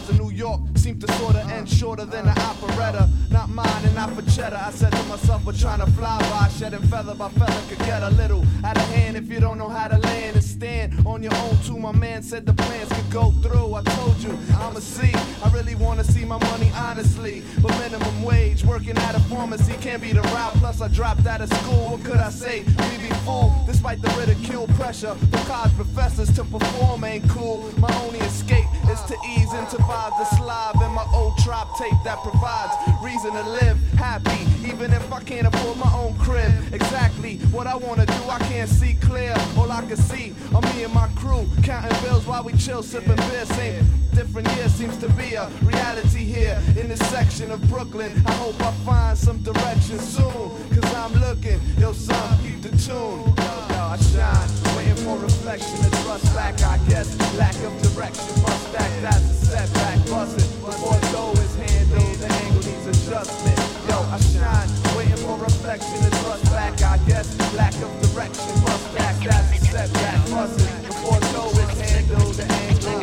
[0.09, 3.09] In New York seem to sorta end shorter than an operetta.
[3.31, 4.55] Not mine and not for cheddar.
[4.55, 8.03] I said to myself, we're trying to fly by, shedding feather by feather could get
[8.03, 11.23] a little out of hand if you don't know how to land and stand on
[11.23, 11.79] your own too.
[11.79, 13.73] My man said the plans could go through.
[13.73, 15.11] I told you, I'ma see.
[15.43, 20.01] I really wanna see my money honestly, but minimum wage working at a pharmacy can't
[20.01, 20.53] be the route.
[20.55, 21.89] Plus I dropped out of school.
[21.89, 22.59] What could I say?
[22.61, 27.73] We be fooled despite the ridicule pressure from college professors to perform ain't cool.
[27.79, 31.99] My only escape is to ease into vibes the slide in my old trap tape
[32.03, 36.51] that provides reason to live happy, even if I can't afford my own crib.
[36.73, 39.33] Exactly what I wanna do, I can't see clear.
[39.57, 43.15] All I can see are me and my crew counting bills while we chill, sipping
[43.27, 43.45] beer.
[43.45, 48.11] Same different year seems to be a reality here in this section of Brooklyn.
[48.25, 51.59] I hope I find some direction soon, cause I'm looking.
[51.77, 53.74] Yo, son, keep the tune.
[53.95, 57.07] I shine, waiting for reflection and trust back, I guess.
[57.37, 59.99] Lack of direction, must act that's a setback.
[60.07, 63.57] Bustin' before the dough is handled, the angle needs adjustment.
[63.87, 67.31] Yo, I shine, waiting for reflection and trust back, I guess.
[67.55, 70.29] Lack of direction, must act that's a setback.
[70.29, 72.99] Bustin' before the dough is handled, the angle.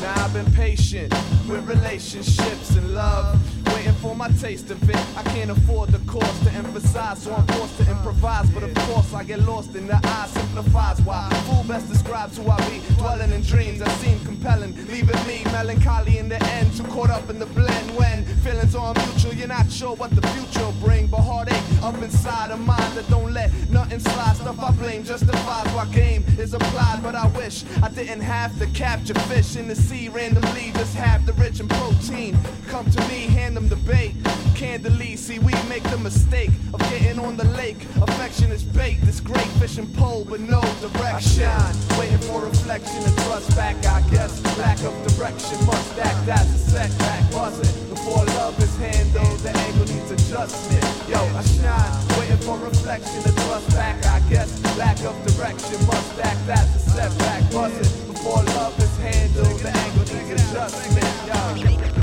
[0.00, 1.14] Now I've been patient
[1.46, 3.38] with relationships and love
[3.82, 4.96] waiting for my taste of it.
[5.16, 8.48] I can't afford the cost to emphasize, so I'm forced to improvise.
[8.50, 11.28] But of course, I get lost in the eye, simplifies why.
[11.46, 16.18] Fool best describes who I be, dwelling in dreams that seem compelling, leaving me melancholy
[16.18, 17.90] in the end, too caught up in the blend.
[17.96, 22.00] When feelings are mutual, you're not sure what the future will bring, but heartache up
[22.02, 24.36] inside a mind that don't let nothing slide.
[24.36, 28.66] Stuff I blame justifies why game is applied, but I wish I didn't have to
[28.66, 30.70] capture fish in the sea randomly.
[30.74, 34.14] Just have the rich and protein come to me, hand them bait.
[34.54, 37.82] Candidly, see, we make the mistake of getting on the lake.
[38.00, 41.44] Affection is bait, this great fishing pole, but no direction.
[41.44, 44.42] I shine, waiting for reflection and trust back, I guess.
[44.58, 47.30] Lack of direction must act as a setback.
[47.32, 50.84] Buzzing before love is handled, the angle needs adjustment.
[51.08, 54.50] Yo, I shine, waiting for reflection and trust back, I guess.
[54.76, 57.50] Lack of direction must act as a setback.
[57.50, 61.12] Buzzing before love is handled, the angle needs adjustment.
[61.26, 62.01] Yo.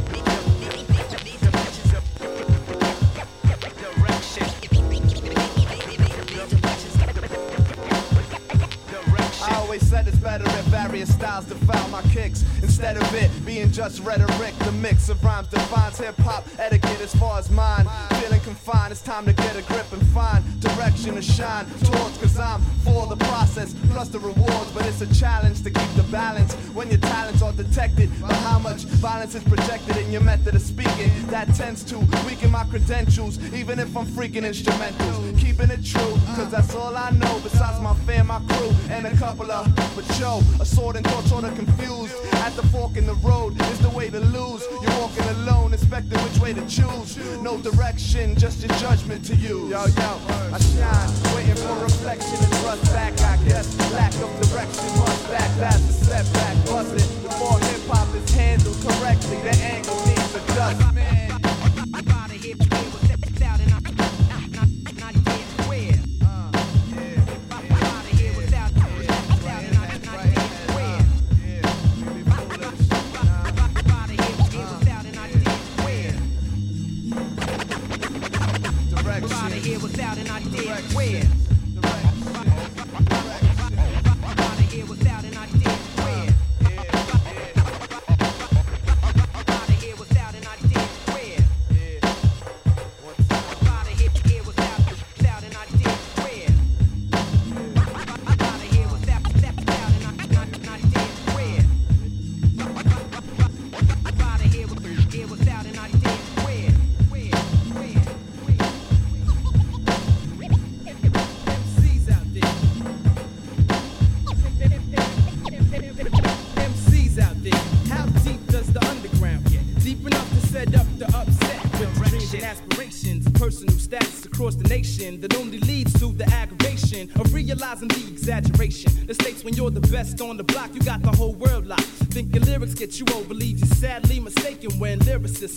[9.69, 14.03] Always said it's better if various styles defile my kicks instead of it being just
[14.03, 14.57] rhetoric.
[14.65, 17.85] The mix of rhymes defines hip hop etiquette as far as mine.
[18.19, 22.17] Feeling confined, it's time to get a grip and find direction to shine towards.
[22.17, 26.03] Cause I'm for the process plus the rewards, but it's a challenge to keep the
[26.11, 28.09] balance when your talents are detected.
[28.19, 32.49] But how much violence is projected in your method of speaking that tends to weaken
[32.49, 35.39] my credentials, even if I'm freaking instrumentals.
[35.39, 39.15] Keeping it true, cause that's all I know besides my fam, my crew, and a
[39.17, 39.58] couple of
[39.95, 42.13] but yo, a sword and thoughts sorta confused.
[42.45, 44.63] At the fork in the road is the way to lose.
[44.81, 47.17] You're walking alone, inspecting which way to choose.
[47.41, 49.69] No direction, just your judgment to use.
[49.69, 50.11] Yo, yo,
[50.53, 53.13] I shine, waiting for reflection and trust back.
[53.21, 55.49] I guess lack of direction must back.
[55.73, 56.55] as a setback.
[56.65, 59.37] Busted before hip hop is handled correctly.
[59.37, 61.38] The angle needs adjustment.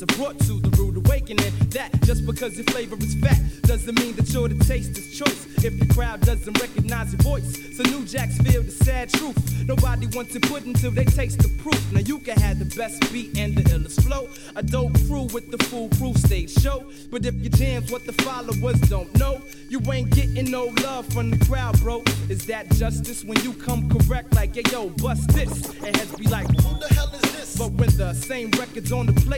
[0.06, 1.52] Brought to the rude awakening.
[1.70, 5.46] That just because your flavor is fat doesn't mean that you're the taster's choice.
[5.64, 9.38] If the crowd doesn't recognize your voice, so new jacks feel the sad truth.
[9.66, 11.92] Nobody wants to put until they taste the proof.
[11.92, 14.28] Now you can have the best beat and the illest flow.
[14.56, 16.84] A dope crew with the foolproof stage show.
[17.10, 21.30] But if your jam's what the followers don't know, you ain't getting no love from
[21.30, 22.02] the crowd, bro.
[22.28, 25.64] Is that justice when you come correct like, yeah, yo, bust this?
[25.82, 27.56] And heads be like, who the hell is this?
[27.56, 29.31] But when the same record's on the last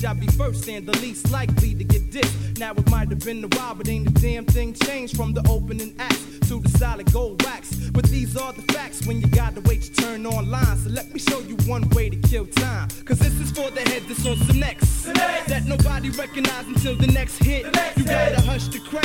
[0.00, 2.58] shall be first and the least likely to get dissed.
[2.58, 5.46] Now it might have been a while, but ain't a damn thing changed from the
[5.48, 7.74] opening act to the solid gold wax.
[7.90, 10.76] But these are the facts when you gotta wait your turn online.
[10.78, 12.88] So let me show you one way to kill time.
[13.04, 15.04] Cause this is for the head that's on some next.
[15.04, 17.66] That nobody recognize until the next hit.
[17.96, 19.04] you gotta hush the crowd.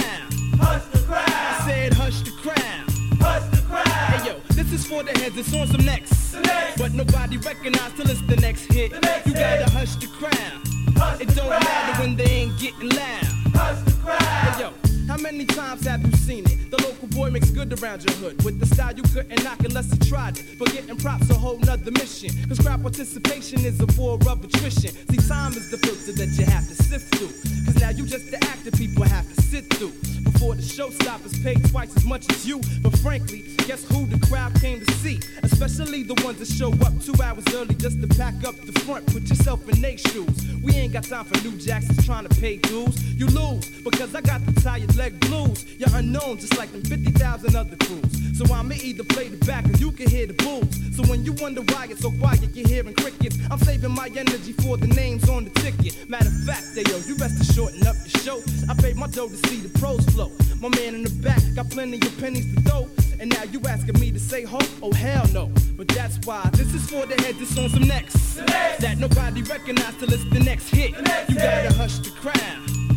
[0.59, 1.29] Hush the crowd.
[1.29, 2.85] I said hush the crowd.
[3.19, 3.87] Hush the crowd.
[3.87, 6.35] Hey yo, this is for the heads that's on some next.
[6.77, 8.93] But nobody recognize till it's the next hit.
[9.25, 10.78] you gotta hush the crowd.
[11.19, 13.23] It don't matter when they ain't getting loud.
[13.53, 14.21] Hush the crowd.
[14.21, 14.73] Hey yo.
[15.07, 16.69] How many times have you seen it?
[16.69, 18.43] The local boy makes good around your hood.
[18.43, 20.45] With the style you couldn't knock unless you tried it.
[20.59, 22.29] But getting props a whole nother mission.
[22.47, 24.91] Cause crowd participation is a war of attrition.
[25.09, 27.33] See, time is the filter that you have to sift through.
[27.79, 29.93] Now you just the actor people have to sit through.
[30.23, 32.61] Before the showstoppers pay twice as much as you.
[32.81, 35.19] But frankly, guess who the crowd came to see?
[35.43, 39.05] Especially the ones that show up two hours early just to pack up the front.
[39.07, 40.35] Put yourself in their shoes.
[40.61, 42.95] We ain't got time for new jacks trying to pay dues.
[43.15, 45.65] You lose because I got the tired leg blues.
[45.77, 48.37] You're unknown, just like them 50,000 other crews.
[48.37, 50.69] So I'ma either play the back or you can hear the bulls.
[50.95, 53.37] So when you wonder why it's so quiet, you're hearing crickets.
[53.51, 56.09] I'm saving my energy for the names on the ticket.
[56.09, 58.43] Matter of fact, yo, you best to shorten up your show.
[58.69, 60.31] I paid my dough to see the pros flow.
[60.59, 62.87] My man in the back got plenty of pennies to throw.
[63.19, 64.59] And now you asking me to say ho?
[64.81, 65.51] Oh hell no.
[65.75, 68.35] But that's why this is for the head that's on some next.
[68.79, 70.91] That nobody recognize till it's the next hit.
[70.91, 72.35] you gotta hush the crowd.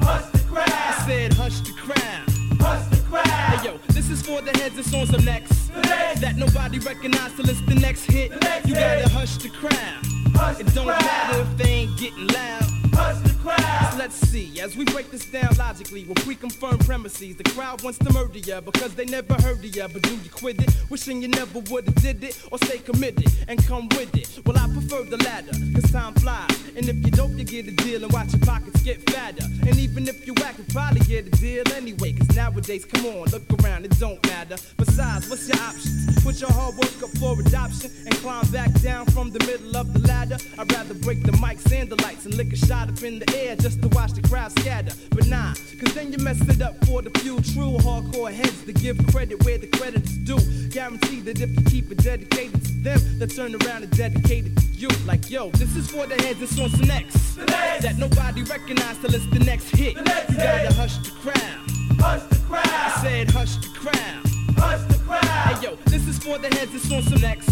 [0.00, 0.68] Hush the crowd.
[0.68, 2.24] I said hush the crowd.
[2.60, 3.26] Hush the crowd.
[3.26, 5.72] Hey yo, this is for the heads that's on some next.
[6.20, 8.32] That nobody recognize till it's the next hit.
[8.64, 10.02] you gotta hush the crowd.
[10.34, 12.62] Hush it don't matter if they ain't getting loud.
[12.94, 17.98] Hush Let's see, as we break this down logically, with pre-confirmed premises, the crowd wants
[17.98, 19.88] to murder ya because they never heard of ya.
[19.92, 20.70] But do you quit it?
[20.90, 24.40] Wishing you never would've did it, or stay committed and come with it.
[24.46, 26.50] Well, I prefer the latter, cause time flies.
[26.76, 29.44] And if you don't, you get a deal and watch your pockets get fatter.
[29.66, 32.12] And even if you whack, you probably get a deal anyway.
[32.12, 34.56] Cause nowadays, come on, look around, it don't matter.
[34.76, 36.22] Besides, what's your options?
[36.22, 39.92] Put your hard work up for adoption and climb back down from the middle of
[39.92, 40.38] the ladder.
[40.58, 43.31] I'd rather break the mics and the lights and lick a shot up in the
[43.34, 44.94] air just to watch the crowd scatter.
[45.10, 48.72] But nah, cause then you mess it up for the few true hardcore heads to
[48.72, 50.40] give credit where the credit is due.
[50.70, 54.56] Guarantee that if you keep it dedicated to them, they'll turn around and dedicate it
[54.56, 54.88] to you.
[55.06, 57.36] Like, yo, this is for the heads that's on some next.
[57.46, 59.96] That nobody recognize till it's the next hit.
[59.96, 61.62] you gotta hush the crowd.
[62.00, 62.66] Hush the crowd.
[62.66, 64.31] I said hush the crowd.
[64.62, 65.24] Hush the crowd.
[65.24, 67.48] Hey yo, this is for the heads that's on some next.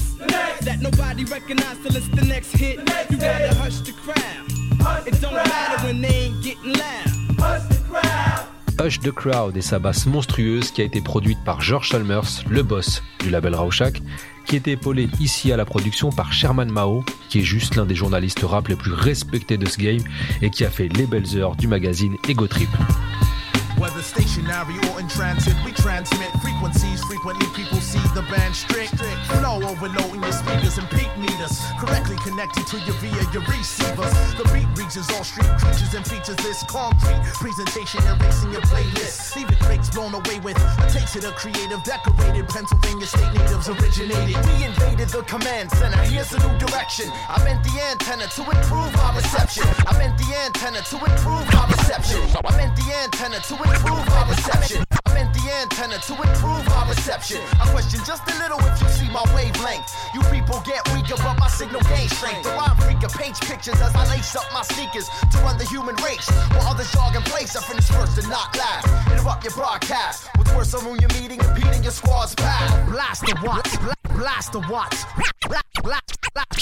[0.64, 2.78] That nobody recognize till it's the next hit.
[3.10, 5.06] you gotta hush the crowd.
[5.06, 7.08] It don't matter when they ain't getting loud.
[7.38, 8.46] Hush the crowd.
[8.78, 12.62] Hush the Crowd et sa basse monstrueuse qui a été produite par George Chalmers, le
[12.62, 14.00] boss du label Rauschak,
[14.46, 17.94] qui était épaulé ici à la production par Sherman Mao, qui est juste l'un des
[17.94, 20.02] journalistes rap les plus respectés de ce game
[20.40, 22.70] et qui a fait les belles heures du magazine Ego Trip.
[25.20, 27.04] Transit, we transmit frequencies.
[27.04, 28.96] Frequently, people see the band strict.
[29.36, 31.60] Flow overloading your speakers and peak meters.
[31.76, 34.16] Correctly connected to your via your receivers.
[34.40, 39.36] The beat reaches all street creatures and features this concrete presentation erasing your playlist.
[39.36, 43.68] Leave it fakes blown away with a taste of the creative, decorated Pennsylvania state natives
[43.68, 44.40] originated.
[44.40, 46.00] We invaded the command center.
[46.08, 47.12] Here's a new direction.
[47.28, 49.68] I meant the antenna to improve our reception.
[49.84, 52.24] I meant the antenna to improve our reception.
[52.40, 54.80] I meant the antenna to improve our reception.
[55.20, 57.40] The antenna to improve our reception.
[57.60, 59.92] I question just a little if you see my wavelength.
[60.14, 62.44] You people get weaker, but my signal gain strength.
[62.44, 65.94] The rhyme freaker paints pictures as I lace up my sneakers to run the human
[65.96, 66.28] race.
[66.56, 68.88] While others jog in place, I finish first and not last.
[69.12, 72.88] Interrupt your broadcast with words on your meeting, impeding your squad's path.
[72.88, 73.76] Blast the watts,
[74.20, 75.06] blast the watts.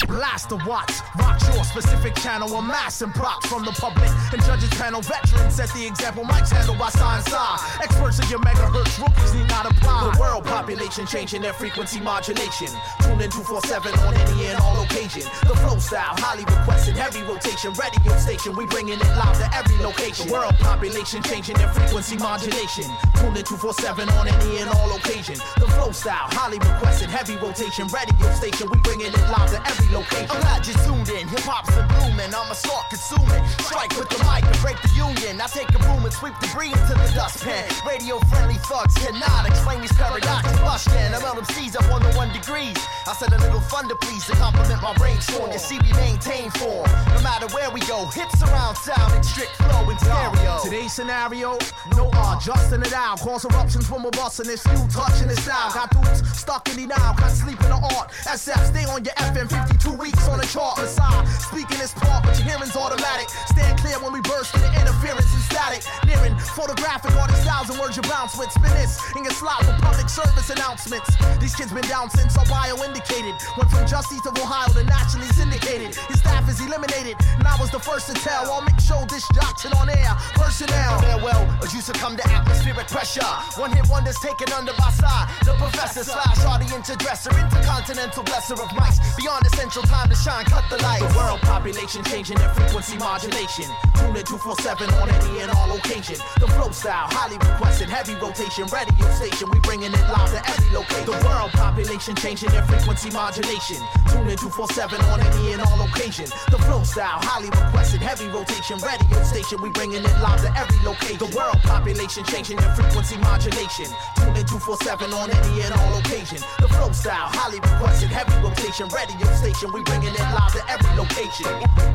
[0.07, 5.03] Blast the watts, rock your specific channel, amassing props from the public and judges panel.
[5.03, 7.59] Veterans set the example, mics handle by sign side.
[7.83, 10.13] Experts So your megahertz rookies need not apply.
[10.13, 12.69] The world population changing their frequency modulation.
[13.03, 15.23] Tune in 247 on any and all occasion.
[15.43, 18.55] The flow style, highly requested, heavy rotation, radio station.
[18.57, 20.29] We bringing it live to every location.
[20.29, 22.87] The world population changing their frequency modulation.
[23.19, 25.37] Tune in 247 on any and all occasion.
[25.59, 28.69] The flow style, highly requested, heavy rotation, radio station.
[28.71, 30.31] We bringing it live to every location.
[30.31, 31.29] I'm glad you tuned in.
[31.29, 32.35] Hip hop's a blooming.
[32.35, 33.41] I'ma start consuming.
[33.65, 35.41] Strike with the mic and break the union.
[35.41, 37.65] I take a broom and sweep debris into the dustpan.
[37.87, 40.59] Radio friendly thugs cannot explain these paradoxes.
[40.61, 42.77] Bustin', I'm LMC's up on the one degrees.
[43.07, 45.51] I said a little thunder please to compliment my brainstorm.
[45.53, 46.85] You see, we maintain form.
[47.17, 50.61] No matter where we go, hits around sound in strict flow and stereo.
[50.63, 51.57] Today's scenario,
[51.97, 53.21] no R, justin' it out.
[53.21, 55.73] Cause eruptions when we're busting this you touching this style.
[55.73, 58.11] Got dudes stuck in the now, can't sleep in the art.
[58.27, 60.79] SF, stay on your FM 52 weeks on the chart.
[60.79, 63.31] Messiah, speaking this part, but your hearing's automatic.
[63.55, 65.83] Stand clear when we burst into interference and static.
[66.05, 68.51] Nearing photographic, all these styles and words you bounce with.
[68.51, 71.09] Spin this in your slot for public service announcements.
[71.39, 73.35] These kids been down since our bio indicated.
[73.57, 75.95] Went from just east of Ohio to nationally syndicated.
[76.11, 78.51] His staff is eliminated, and I was the first to tell.
[78.51, 80.13] All make sure this Jackson on air.
[80.35, 81.01] Personnel.
[81.01, 83.25] Farewell, as you succumb to atmospheric pressure.
[83.61, 85.29] One hit wonders taken under my side.
[85.45, 88.99] The professor slash audience addresser, intercontinental blesser of mics.
[89.17, 91.07] Beyond essential time to shine, cut the lights.
[91.07, 93.67] The world population changing their frequency modulation.
[93.97, 96.17] Tune in 247 on any and all occasion.
[96.39, 99.51] The flow style, highly requested, heavy rotation, radio station.
[99.51, 101.07] We bringing it live to every location.
[101.07, 103.81] The world population changing their frequency modulation.
[104.13, 106.27] Tune in 247 on any and all occasion.
[106.53, 109.63] The flow style, highly requested, heavy rotation, radio station.
[109.63, 111.19] We bringing it live to every location.
[111.19, 113.89] The world population changing their frequency modulation.
[114.21, 116.39] Tune in 247 on any and all occasion.
[116.61, 119.73] The flow style, highly requested, heavy rotation, radio station.
[119.73, 121.49] We bringing it live to every location.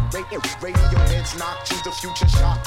[0.10, 2.66] Radio, radio heads knock to the future shock.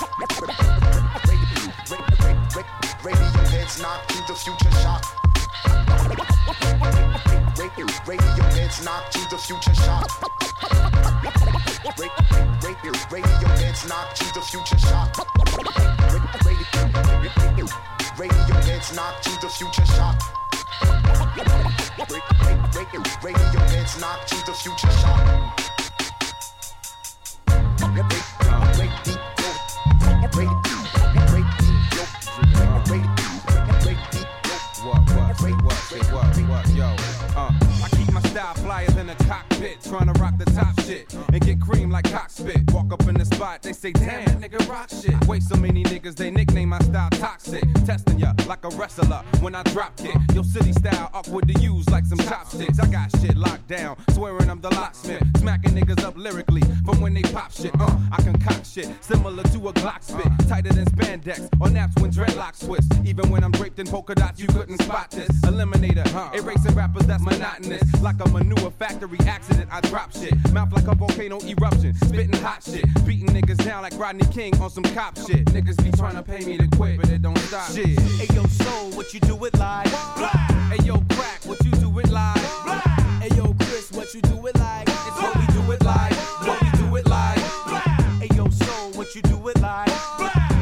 [1.27, 2.67] Radio,
[3.03, 5.03] radio heads knock to the future shock.
[7.59, 10.07] Radio, radio heads knock to the future shock.
[12.63, 15.11] Radio, radio heads knock to the future shock.
[16.45, 17.67] Radio,
[18.19, 20.36] radio heads knock to the future shock.
[21.37, 25.61] Radio, radio heads knock to the future shock.
[38.27, 41.15] Style flyer than a cockpit, trying to rock the top shit
[41.97, 42.61] like cock spit.
[42.73, 45.17] Walk up in the spot, they say, damn, that nigga rock shit.
[45.27, 47.65] Wait, so many niggas, they nickname my style toxic.
[47.87, 50.17] Testing ya like a wrestler when I drop kick.
[50.35, 52.79] Your city style awkward to use like some chopsticks.
[52.79, 55.23] I got shit locked down, swearing I'm the locksmith.
[55.39, 57.73] Smacking niggas up lyrically from when they pop shit.
[57.81, 60.31] Uh, I concoct shit similar to a Glock spit.
[60.49, 62.93] Tighter than spandex or naps when dreadlocks twist.
[63.05, 65.31] Even when I'm draped in polka dots, you couldn't spot this.
[65.47, 67.83] Eliminator, erasing rappers that's monotonous.
[68.03, 70.35] Like a manure factory accident, I drop shit.
[70.53, 72.85] Mouth like a volcano eruption, spitting hot shit.
[73.05, 75.45] Beating niggas down like Rodney King on some cop shit.
[75.47, 77.71] Niggas be trying to pay me to quit, but it don't stop.
[77.73, 77.99] Shit.
[77.99, 79.89] Hey yo, soul, what you do it like?
[80.69, 82.39] Hey yo, crack, what you do it like?
[83.21, 84.89] Hey yo, Chris, what you do it like?
[84.89, 86.13] It's what we do it like.
[86.47, 87.39] What we do it like.
[88.21, 89.89] Hey yo, soul, what you do it like?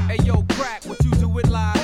[0.09, 1.77] Hey yo, crack, what you do it like?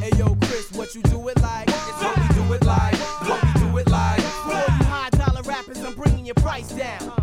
[0.00, 1.68] Hey yo, Chris, what you do it like?
[1.68, 2.94] It's what we do it like.
[3.26, 4.20] What we do it like.
[4.20, 6.72] For all you high dollar rappers, I'm bringing your price.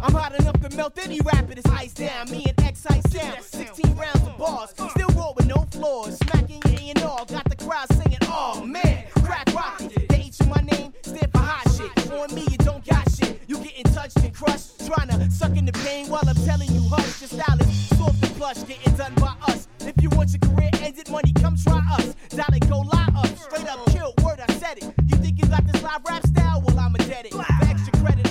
[0.04, 2.30] I'm hot enough to melt any rapper that's ice down.
[2.30, 6.18] Me and X Ice sound, 16 rounds of bars, still roll with no flaws.
[6.18, 10.10] Smacking your A&R, got the crowd singing, oh man, crack rocket.
[10.10, 12.12] They H in my name, stand for hot shit.
[12.12, 13.40] On me, you don't got shit.
[13.48, 16.82] You getting touched and crushed, trying to suck in the pain while I'm telling you
[16.90, 17.22] hush.
[17.22, 19.70] Your style is soft and plush, getting done by us.
[19.80, 22.14] If you want your career ended, money, come try us.
[22.28, 24.94] Dollar go lie up, straight up kill, word I said it.
[25.08, 26.62] You think you got this live rap style?
[26.68, 27.53] Well, I'm a dead it.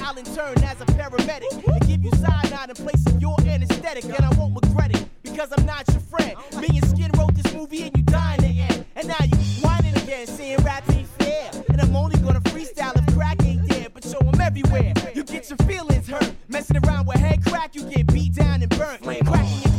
[0.03, 4.25] I'll intern as a paramedic and give you cyanide in place of your anesthetic, and
[4.25, 6.37] I won't regret it because I'm not your friend.
[6.61, 9.37] Me and Skin wrote this movie and you dying in the end, and now you
[9.63, 11.51] whining again, saying rap ain't fair.
[11.69, 14.93] And I'm only gonna freestyle if crack ain't there, but show 'em everywhere.
[15.15, 19.03] You get your feelings hurt, messing around with Headkrack, you get beat down and burnt.
[19.03, 19.72] Cracking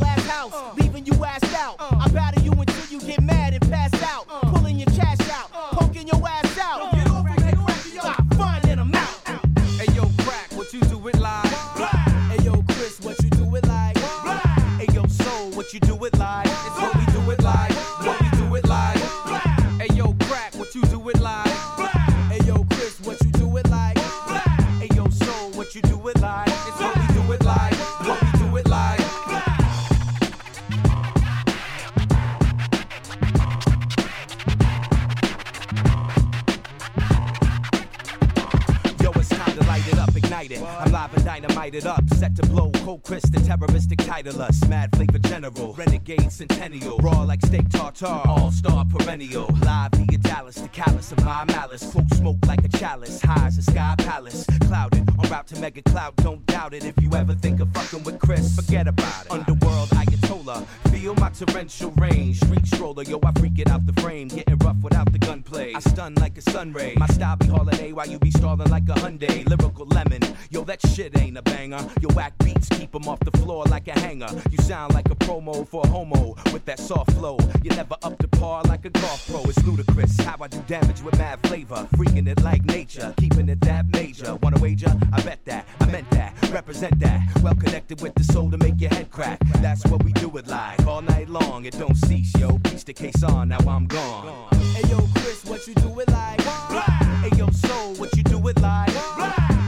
[44.83, 46.97] Mad flavor general, renegade centennial.
[46.97, 49.47] Raw like steak tartare, all star perennial.
[49.63, 51.89] Live via Dallas, the callous of my malice.
[51.89, 54.45] Quote smoke like a chalice, high as a sky palace.
[54.67, 56.83] Clouded, on route to mega cloud, don't doubt it.
[56.83, 59.31] If you ever think of fucking with Chris, forget about it.
[59.31, 62.33] Underworld, Ayatollah, feel my torrential rain.
[62.33, 64.27] Street stroller, yo, I freak it out the frame.
[64.27, 65.73] Getting rough without the gunplay.
[65.73, 66.93] I stun like a sun ray.
[66.97, 69.47] My style be holiday while you be stalling like a Hyundai.
[69.47, 70.23] Lyrical lemon,
[70.63, 71.79] yo, that shit ain't a banger.
[72.01, 74.29] Yo, whack beats keep 'em off the floor like a hanger.
[74.49, 77.37] You sound like a promo for a homo with that soft flow.
[77.63, 79.41] You never up to par like a golf pro.
[79.43, 81.87] It's ludicrous how I do damage with mad flavor.
[81.97, 84.35] Freaking it like nature, keeping it that major.
[84.35, 84.93] Wanna wager?
[85.11, 87.19] I bet that, I meant that, represent that.
[87.41, 89.39] Well connected with the soul to make your head crack.
[89.61, 91.65] That's what we do it like all night long.
[91.65, 92.59] It don't cease, yo.
[92.59, 94.47] Piece the case on, now I'm gone.
[94.75, 96.41] Hey yo, Chris, what you do it like?
[96.41, 98.89] Hey yo, soul, what you do it like?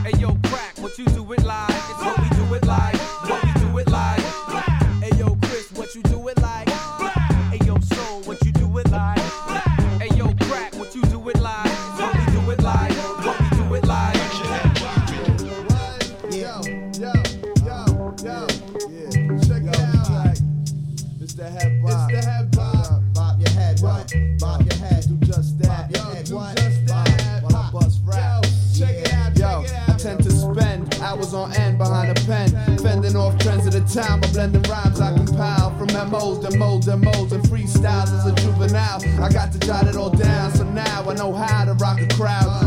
[0.06, 0.38] Hey yo,
[0.98, 1.70] you do it like?
[1.70, 2.95] It's what we do it like.
[36.88, 39.02] Mold demos and freestyles as a juvenile.
[39.20, 42.08] I got to jot it all down, so now I know how to rock a
[42.10, 42.65] crowd.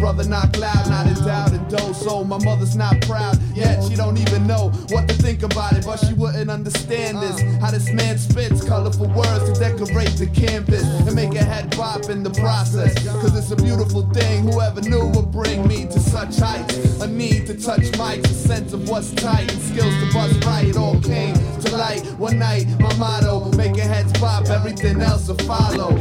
[0.00, 1.92] Brother not loud, not in doubt and dough.
[1.92, 5.84] So my mother's not proud yet, she don't even know what to think about it,
[5.84, 7.40] but she wouldn't understand this.
[7.60, 12.08] How this man spits colorful words to decorate the canvas and make a head bop
[12.08, 12.94] in the process.
[13.06, 17.00] Cause it's a beautiful thing, whoever knew would bring me to such heights.
[17.00, 20.66] A need to touch mics, a sense of what's tight, and skills to bust right.
[20.66, 22.66] It all came to light one night.
[22.80, 25.96] My motto, make your heads pop, everything else will follow.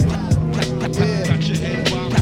[0.91, 2.18] Yeah.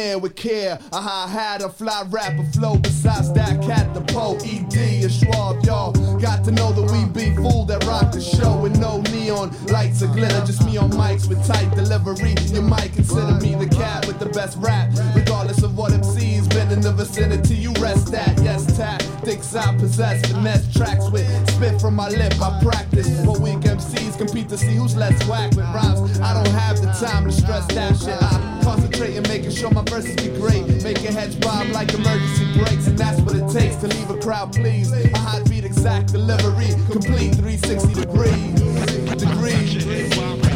[0.00, 0.78] Snare with care?
[0.92, 5.92] A hi-hat, a fly rapper flow besides that cat, the Poe, ED, and Schwab, y'all.
[6.18, 10.02] Got to know that we be fool that rock the show with no neon lights
[10.02, 10.42] or glitter.
[10.46, 12.34] Just me on mics with tight delivery.
[12.46, 14.90] You might consider me the cat with the best rap.
[15.14, 18.40] Regardless of what MC's been in the vicinity, you rest that.
[18.42, 20.26] Yes, tactics I possess.
[20.30, 22.32] Finesse tracks with spit from my lip.
[22.40, 23.08] I practice.
[23.26, 26.20] But weak MCs compete to see who's less whack with rhymes.
[26.20, 28.22] I don't have the time to stress that shit.
[28.22, 30.64] I concentrate and making sure my verses be great.
[30.84, 32.86] Making heads bob like emergency brakes.
[32.86, 34.94] And that's what it takes to leave a crowd pleased.
[34.94, 36.68] A hot beat, exact delivery.
[36.88, 38.60] Complete 360 degrees.
[39.18, 40.49] Degrees.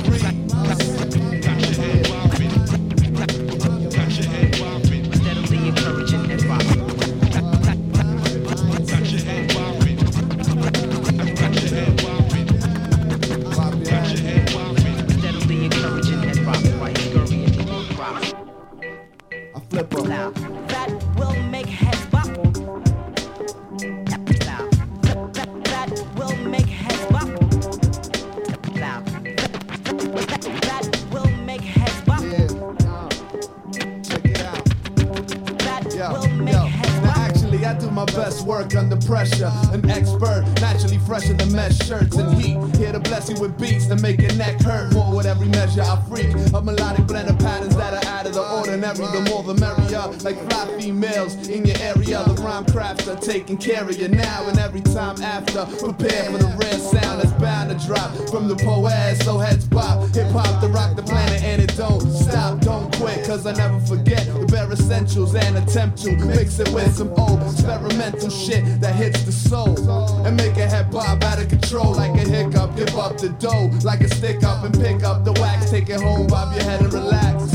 [53.73, 55.65] Of you now and every time after.
[55.79, 59.17] Prepare for the rare sound that's bound to drop from the poet.
[59.23, 60.15] So heads bop.
[60.15, 62.61] Hip hop to rock the planet and it don't stop.
[62.61, 66.95] Don't quit, cause I never forget the bare essentials and attempt to mix it with
[66.95, 69.79] some old experimental shit that hits the soul
[70.27, 72.77] and make a head bob out of control like a hiccup.
[72.77, 75.71] Give up the dough like a stick up and pick up the wax.
[75.71, 77.55] Take it home, bob your head and relax.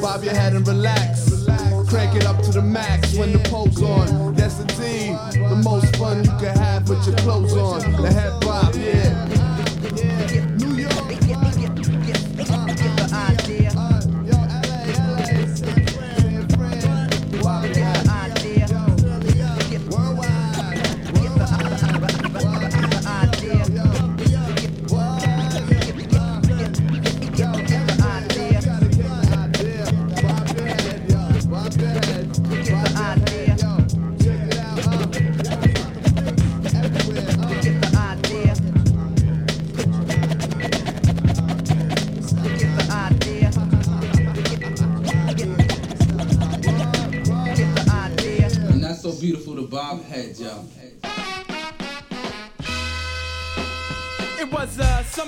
[0.00, 1.11] Bob your head and relax.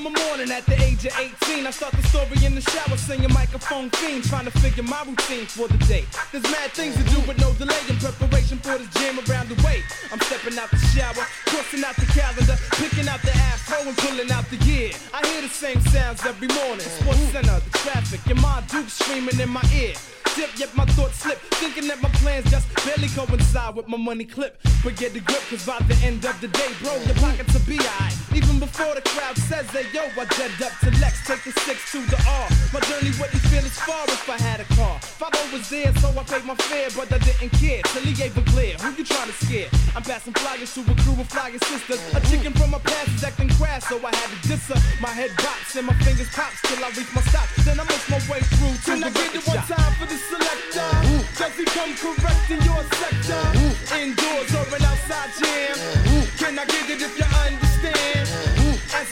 [0.04, 1.66] Summer morning at the age of 18.
[1.66, 5.46] I start the story in the shower, singing microphone fiend, trying to figure my routine
[5.46, 6.04] for the day.
[6.30, 9.56] There's mad things to do with no delay in preparation for this jam around the
[9.64, 9.80] way.
[10.12, 14.30] I'm stepping out the shower, crossing out the calendar, picking out the afro and pulling
[14.30, 14.92] out the gear.
[15.14, 16.84] I hear the same sounds every morning.
[17.00, 19.94] Sports Center, the traffic, and my Duke screaming in my ear
[20.36, 21.38] dip, yet my thoughts slip.
[21.62, 24.60] Thinking that my plans just barely coincide with my money clip.
[24.82, 27.66] But get the grip, cause by the end of the day, bro, your pockets will
[27.66, 28.23] be alright.
[28.34, 31.92] Even before the crowd says that, yo, I jet up to Lex, take the six
[31.94, 32.46] to the R.
[32.74, 34.98] My journey wouldn't feel as far if I had a car.
[34.98, 37.82] Father was there, so I paid my fare, but I didn't care.
[37.94, 38.74] Till he gave a glare.
[38.82, 39.70] Who you trying to scare?
[39.94, 42.02] I'm passing flyers to a crew of flying sisters.
[42.10, 44.80] A chicken from my past is acting crass, so I had to diss her.
[44.98, 47.46] My head bops and my fingers pop till I reach my stop.
[47.62, 49.78] Then I make my way through to Can the I get it one shop.
[49.78, 50.90] time for the selector?
[51.38, 53.42] Does he come correct in your sector?
[53.94, 55.78] Indoors or an outside jam?
[56.34, 57.63] Can I get it if you understand?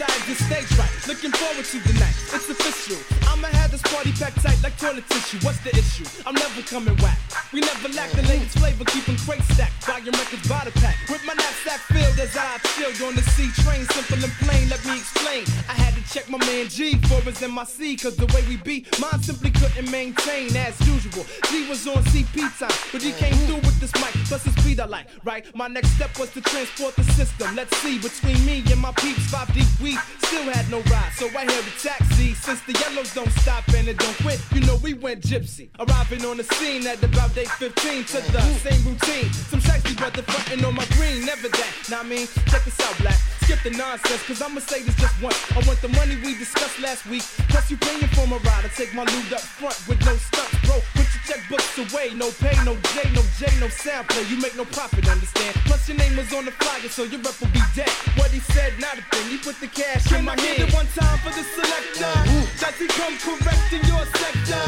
[0.00, 2.16] I exit stage right, looking forward to the night.
[2.32, 3.00] It's official.
[3.28, 5.38] I'ma have this party packed tight like toilet tissue.
[5.44, 6.06] What's the issue?
[6.26, 7.18] I'm never coming whack.
[7.52, 9.86] We never lack the latest flavor, keeping crates stacked.
[9.86, 10.96] Buying records by the pack.
[11.08, 13.84] With my knapsack filled as I chilled on the C train.
[13.92, 15.44] Simple and plain, let me explain.
[15.68, 18.86] I had to check my man G for his MIC, cause the way we be,
[19.00, 21.24] mine simply couldn't maintain as usual.
[21.50, 24.80] G was on CP time, but he came through with this mic, plus his speed
[24.80, 25.44] I like, right?
[25.54, 27.54] My next step was to transport the system.
[27.56, 31.12] Let's see, between me and my peeps, five deep, we still had no ride.
[31.16, 32.34] So I hailed a taxi.
[32.34, 35.68] Since the yellows don't stop and it don't quit, you know we went gypsy.
[35.78, 39.32] Arriving on the scene at about day 15 to the same routine.
[39.32, 41.72] Some shiesty brother frontin' on my green, never that.
[41.90, 43.18] Now I mean, check this out, black.
[43.42, 45.36] Skip the nonsense, cause I'ma say this just once.
[45.50, 47.22] I want the money we discussed last week.
[47.50, 48.64] Plus you paying for my ride.
[48.64, 50.78] I take my loot up front with no stunts, bro.
[50.94, 52.14] Put your checkbooks away.
[52.14, 54.22] No pay, no J, no J, no sound play.
[54.30, 55.54] You make no profit, understand?
[55.66, 57.90] Plus your name was on the flyer, so your rep will be dead.
[58.14, 59.26] What he said, not a thing.
[59.28, 60.62] He put the cash in Can my I hand.
[60.62, 62.14] it one time for the selector?
[62.62, 64.62] Does he come correct in your sector?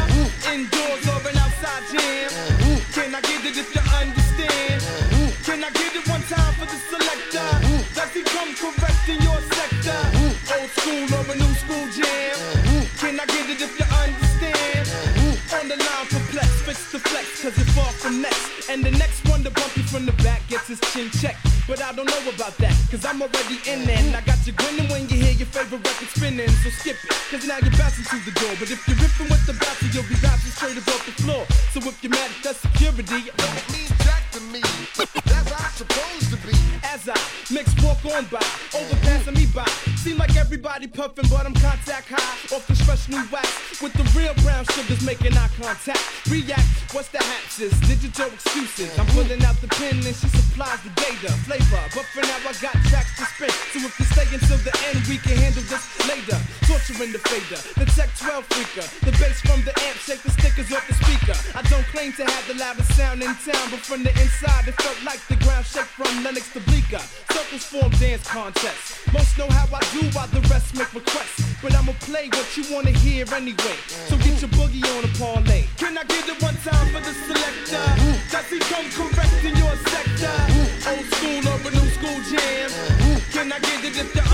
[0.51, 2.31] Indoors or an outside jam?
[2.91, 4.74] Can I get it if you understand?
[18.75, 21.39] And the next one to bump you from the back gets his chin checked.
[21.69, 24.03] But I don't know about that, cause I'm already in there.
[24.03, 26.51] And I got you grinning when you hear your favorite record spinning.
[26.59, 28.51] So skip it, cause now you're bouncing to the door.
[28.59, 31.47] But if you're ripping with the bouncer, you'll be bouncing straight up the floor.
[31.71, 34.59] So if you're mad at that security, don't mean jack to me.
[34.99, 36.59] That's how I'm supposed to be.
[36.83, 37.15] As I
[37.55, 38.43] mix walk on by,
[40.75, 42.55] everybody puffing, but I'm contact high.
[42.55, 46.03] Off this fresh new wax with the real brown sugars making eye contact.
[46.27, 47.71] React, what's the hatches?
[47.87, 48.91] Digital excuses.
[48.99, 51.83] I'm pulling out the pen and she supplies the data, flavor.
[51.95, 53.55] But for now, I got tracks to spin.
[53.71, 56.39] So if you stay until the end, we can handle this later.
[56.67, 58.87] Torturing the fader, the Tech 12 freaker.
[59.07, 60.97] The bass from the amp, shake the stickers off the
[62.13, 65.37] to have the loudest sound in town, but from the inside, it felt like the
[65.41, 67.01] ground shake from Lenox to Bleecker.
[67.33, 69.01] Circles form dance contests.
[69.13, 71.41] Most know how I do while the rest make requests.
[71.63, 73.79] But I'ma play what you wanna hear anyway.
[74.09, 75.65] So get your boogie on a parlay.
[75.79, 77.87] Can I get it one time for the selector?
[78.29, 80.37] Does he come correct in your sector?
[80.93, 82.69] Old school or a new school jam?
[83.33, 84.34] Can I get it if you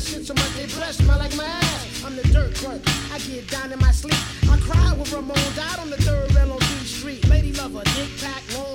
[0.00, 2.04] shit so much they breath smell like my ass.
[2.04, 2.80] I'm the dirt clerk,
[3.12, 4.16] I get down in my sleep.
[4.50, 7.28] I cried with Ramon, died on the third rail on D Street.
[7.28, 8.69] Lady lover, dick pack, long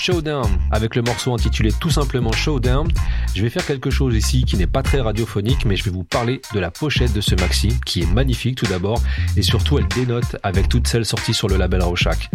[0.00, 2.88] Showdown avec le morceau intitulé tout simplement Showdown.
[3.34, 6.04] Je vais faire quelque chose ici qui n'est pas très radiophonique, mais je vais vous
[6.04, 9.02] parler de la pochette de ce maxi qui est magnifique tout d'abord
[9.36, 12.30] et surtout elle dénote avec toutes celles sorties sur le label Rorschach.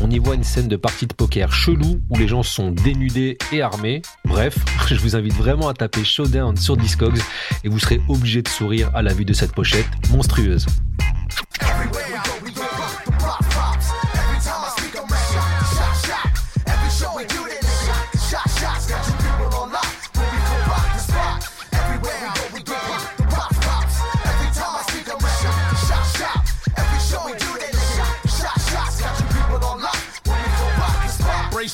[0.00, 3.36] On y voit une scène de partie de poker chelou où les gens sont dénudés
[3.52, 4.00] et armés.
[4.24, 4.56] Bref,
[4.88, 7.20] je vous invite vraiment à taper Showdown sur Discogs
[7.64, 10.66] et vous serez obligé de sourire à la vue de cette pochette monstrueuse.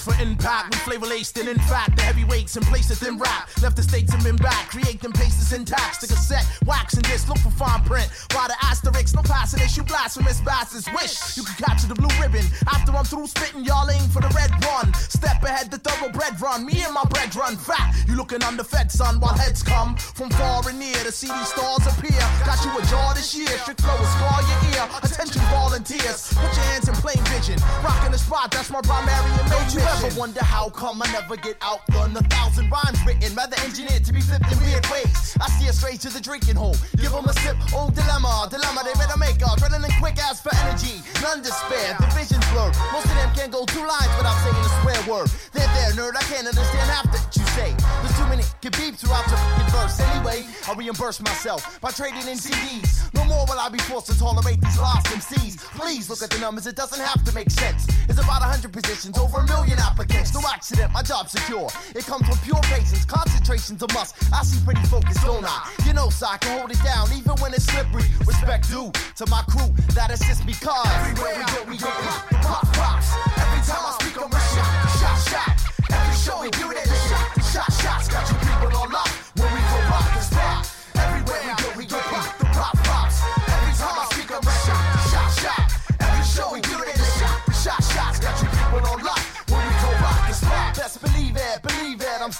[0.05, 3.49] For impact, we flavor laced and in fact, the heavyweights in place of them rap.
[3.63, 6.05] Left the stakes and been back, create them paces intact.
[6.05, 8.09] A set, wax and this, look for fine print.
[8.33, 10.87] Why the asterisks, no passing this, you blasphemous bastards.
[10.95, 12.47] Wish you could capture the blue ribbon.
[12.69, 14.95] After I'm through spitting, y'all aim for the red one.
[14.95, 16.67] Step ahead, the double thoroughbred run.
[16.67, 17.95] Me and my bread run fat.
[18.07, 21.87] You looking underfed, son, while heads come from far and near to see these stars
[21.87, 22.23] appear.
[22.47, 24.85] Got you a jaw this year, strict flow will scar your ear.
[25.03, 27.59] Attention, volunteers, put your hands in plain vision.
[27.83, 31.37] Rocking the spot, that's my primary and Don't you ever wonder how come I never
[31.37, 32.15] get outdone?
[32.17, 35.37] A thousand rhymes written, rather engineered to be flipped in weird ways.
[35.41, 37.57] I steer straight to the drinking hole, give them a sip.
[37.73, 39.41] Oh, dilemma, dilemma, they better make.
[39.41, 41.97] Running quick ass for energy, none despair.
[42.01, 42.77] The vision's blurred.
[42.93, 45.29] Most of them can't go two lines without saying a swear word.
[45.53, 47.73] They're there, nerd, I can't understand half that you say.
[48.05, 50.01] There's too many can beep throughout fucking verse.
[50.01, 53.09] Anyway, I reimburse myself by trading in CDs.
[53.15, 55.57] No more will I be forced to tolerate these lost MCs.
[55.81, 57.87] Please look at the numbers, it doesn't have to make sense.
[58.09, 60.35] It's about a hundred positions, over a million applicants.
[60.35, 61.69] No accident, my job's secure.
[61.95, 64.17] It comes with pure patience, concentration's a must.
[64.33, 65.71] I see pretty focused, don't I?
[65.85, 68.09] You know, so I can hold it down, even when it's slippery.
[68.25, 72.65] Respect due to my crew that assists me, cause everywhere we go, we get pop,
[72.65, 73.13] pop, pops.
[73.37, 74.73] Every time I speak, I'm a shot,
[75.05, 75.55] shot, shot.
[75.93, 76.81] Every show we do it,
[77.13, 78.09] shot, shot, shots.
[78.09, 78.34] Got you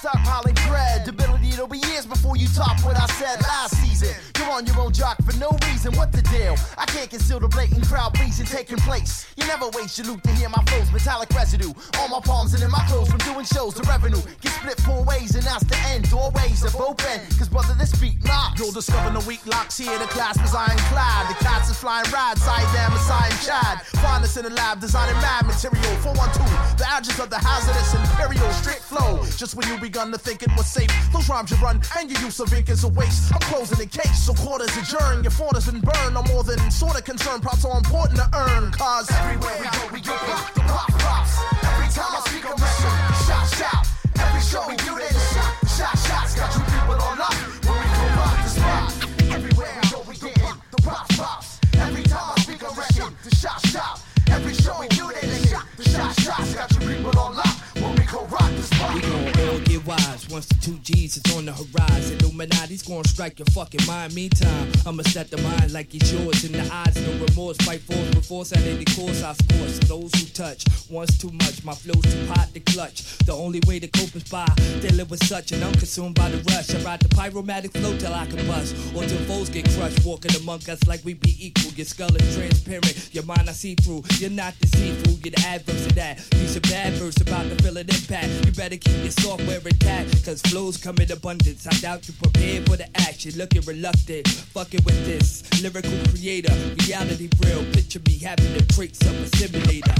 [0.03, 1.14] I'm stockpiling credibility.
[1.65, 4.13] It'll be years before you top what I said last season.
[4.37, 5.95] You're on your own jock for no reason.
[5.97, 6.55] What the deal?
[6.77, 9.25] I can't conceal the blatant crowd pleasing taking place.
[9.35, 11.73] You never waste your loot to hear my flows, metallic residue.
[12.01, 13.73] On my palms and in my clothes from doing shows.
[13.73, 16.07] The revenue get split four ways, and that's the end.
[16.11, 17.25] Doorways are both end.
[17.39, 18.59] Cause brother, this beat knocks.
[18.61, 19.97] You'll discover the weak locks here.
[19.97, 21.33] The class was ironclad.
[21.33, 22.37] The cats is flying rad.
[22.45, 23.81] I damn, Messiah and Chad.
[24.05, 25.81] Find us in the lab, designing mad material.
[26.05, 28.51] 412, the address of the hazardous imperial.
[28.53, 29.25] Strict flow.
[29.35, 30.93] Just when you begun to think it was safe.
[31.11, 33.33] Those rhymes you run and your use of ink is a waste.
[33.33, 35.23] I'm closing the case, so quarters adjourn.
[35.23, 36.17] Your has been burned.
[36.17, 37.43] I'm more than sort of concerned.
[37.43, 38.71] Props are important to earn.
[38.71, 41.37] Cause everywhere we go, we get pop, the pop, pops.
[41.63, 42.57] Every time I speak, I'm
[43.27, 43.87] shot, shot.
[44.17, 45.33] Every show we do this,
[45.77, 46.35] shot, shots.
[46.35, 47.54] Got you people on lock
[63.15, 64.13] strike your fucking mind.
[64.13, 66.43] Meantime, I'ma set the mind like it's yours.
[66.43, 67.55] In the eyes, no remorse.
[67.63, 69.23] Fight force force at any course.
[69.23, 70.65] I scorch those who touch.
[70.89, 73.17] Once too much, my flow's too hot to clutch.
[73.19, 74.47] The only way to cope is by
[74.81, 76.73] dealing with such, and I'm consumed by the rush.
[76.75, 80.05] I ride the pyromatic flow till I can bust, or till foes get crushed.
[80.05, 81.71] Walking among us like we be equal.
[81.71, 84.03] Your skull is transparent, your mind I see through.
[84.17, 86.17] You're not deceitful, you're the adverse of that.
[86.31, 88.45] Piece of bad verse about to feel an impact.
[88.45, 91.67] You better keep your software intact, cause flows come in abundance.
[91.67, 94.27] I doubt you prepared for the action, looking reluctant.
[94.27, 96.53] Fucking with this lyrical creator,
[96.85, 97.63] reality real.
[97.71, 99.93] Picture me having traits of a simulator.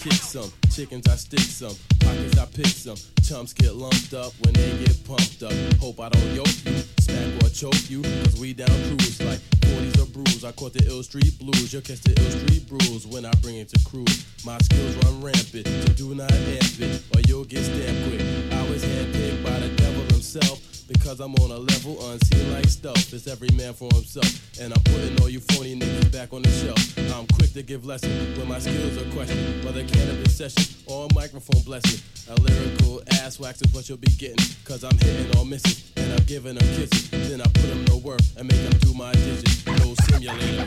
[0.00, 4.54] Kick some, chickens I stick some, pockets I pick some, chumps get lumped up when
[4.54, 5.52] they get pumped up.
[5.78, 10.00] Hope I don't yoke you, smack or choke you, cause we down cruise like 40s
[10.00, 10.44] or brews.
[10.44, 13.56] I caught the ill street blues, you'll catch the ill street brews when I bring
[13.56, 14.24] it to cruise.
[14.44, 18.24] My skills run rampant, so do not amp it, or you'll get stamped quick.
[18.56, 20.79] I was handpicked by the devil himself.
[20.90, 23.14] Because I'm on a level unseen like stealth.
[23.14, 24.26] It's every man for himself.
[24.60, 26.98] And I'm putting all you phony niggas back on the shelf.
[27.16, 29.64] I'm quick to give lessons when my skills are questioned.
[29.64, 32.00] Whether cannabis session or a microphone blessing.
[32.28, 34.44] A lyrical ass wax is what you'll be getting.
[34.64, 35.92] Cause I'm hitting all misses.
[35.96, 37.08] And I'm giving them kisses.
[37.10, 39.64] Then I put them to work and make them do my digits.
[39.66, 40.66] No simulator.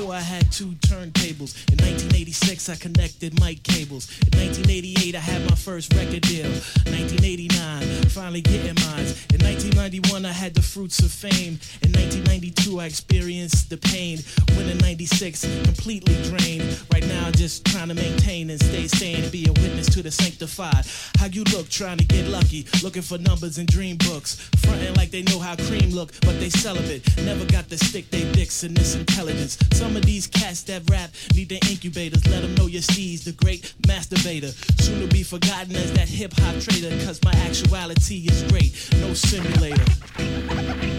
[0.00, 1.52] 1984, I had two turntables.
[1.68, 4.08] In 1986, I connected mic cables.
[4.32, 6.48] In 1988, I had my first record deal.
[6.88, 9.06] 1989, finally getting mine.
[9.30, 11.60] In 1991, I had the fruits of fame.
[11.82, 14.18] In 1992, I experienced the pain.
[14.58, 16.62] In 96, completely drained.
[16.92, 20.10] Right now, just trying to maintain and stay sane and be a witness to the
[20.10, 20.84] sanctified.
[21.18, 24.36] How you look, trying to get lucky, looking for numbers in dream books.
[24.58, 27.02] Fronting like they know how cream look, but they celibate.
[27.24, 29.56] Never got to stick they dicks in this intelligence.
[29.72, 32.26] Some of these cats that rap need their incubators.
[32.26, 34.52] Let them know your Steve's the great masturbator.
[34.82, 38.72] Soon to be forgotten as that hip hop trader, cause my actuality is great.
[39.00, 40.89] No simulator.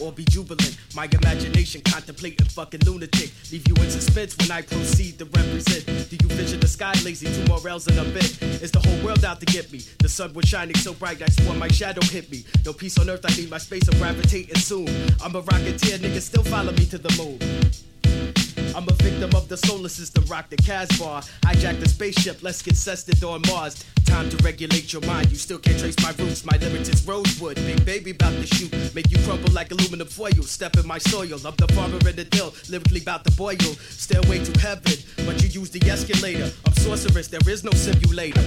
[0.00, 0.76] Or be jubilant.
[0.94, 3.30] My imagination contemplating fucking lunatic.
[3.52, 5.86] Leave you in suspense when I proceed to represent.
[5.86, 7.26] Do you vision the sky lazy?
[7.32, 8.42] Two more rails in a bit.
[8.62, 9.80] Is the whole world out to get me?
[9.98, 12.44] The sun was shining so bright I swore my shadow hit me.
[12.64, 14.88] No peace on earth, I need my space of gravitating soon.
[15.22, 18.45] I'm a rocketeer, niggas still follow me to the moon.
[18.76, 21.22] I'm a victim of the solar system, rock the Casbah.
[21.46, 23.82] Hijack the spaceship, let's get cested on Mars.
[24.04, 26.44] Time to regulate your mind, you still can't trace my roots.
[26.44, 28.94] My lyrics is rosewood, big baby about to shoot.
[28.94, 30.42] Make you crumble like aluminum foil.
[30.42, 33.56] Step in my soil, I'm the farmer in the dill, lyrically about to boil.
[33.56, 36.52] Stairway to heaven, but you use the escalator.
[36.66, 38.42] I'm sorceress, there is no simulator.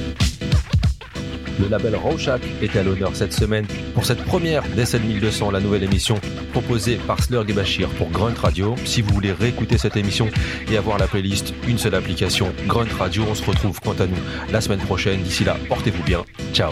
[1.60, 5.84] Le label Rorschach est à l'honneur cette semaine pour cette première d'SL 1200, la nouvelle
[5.84, 6.16] émission
[6.52, 8.76] proposée par Slurg et Bachir pour Grunt Radio.
[8.86, 10.30] Si vous voulez réécouter cette émission
[10.72, 13.26] et avoir la playlist, une seule application, Grunt Radio.
[13.30, 14.18] On se retrouve quant à nous
[14.52, 15.22] la semaine prochaine.
[15.22, 16.24] D'ici là, portez-vous bien.
[16.54, 16.72] Ciao.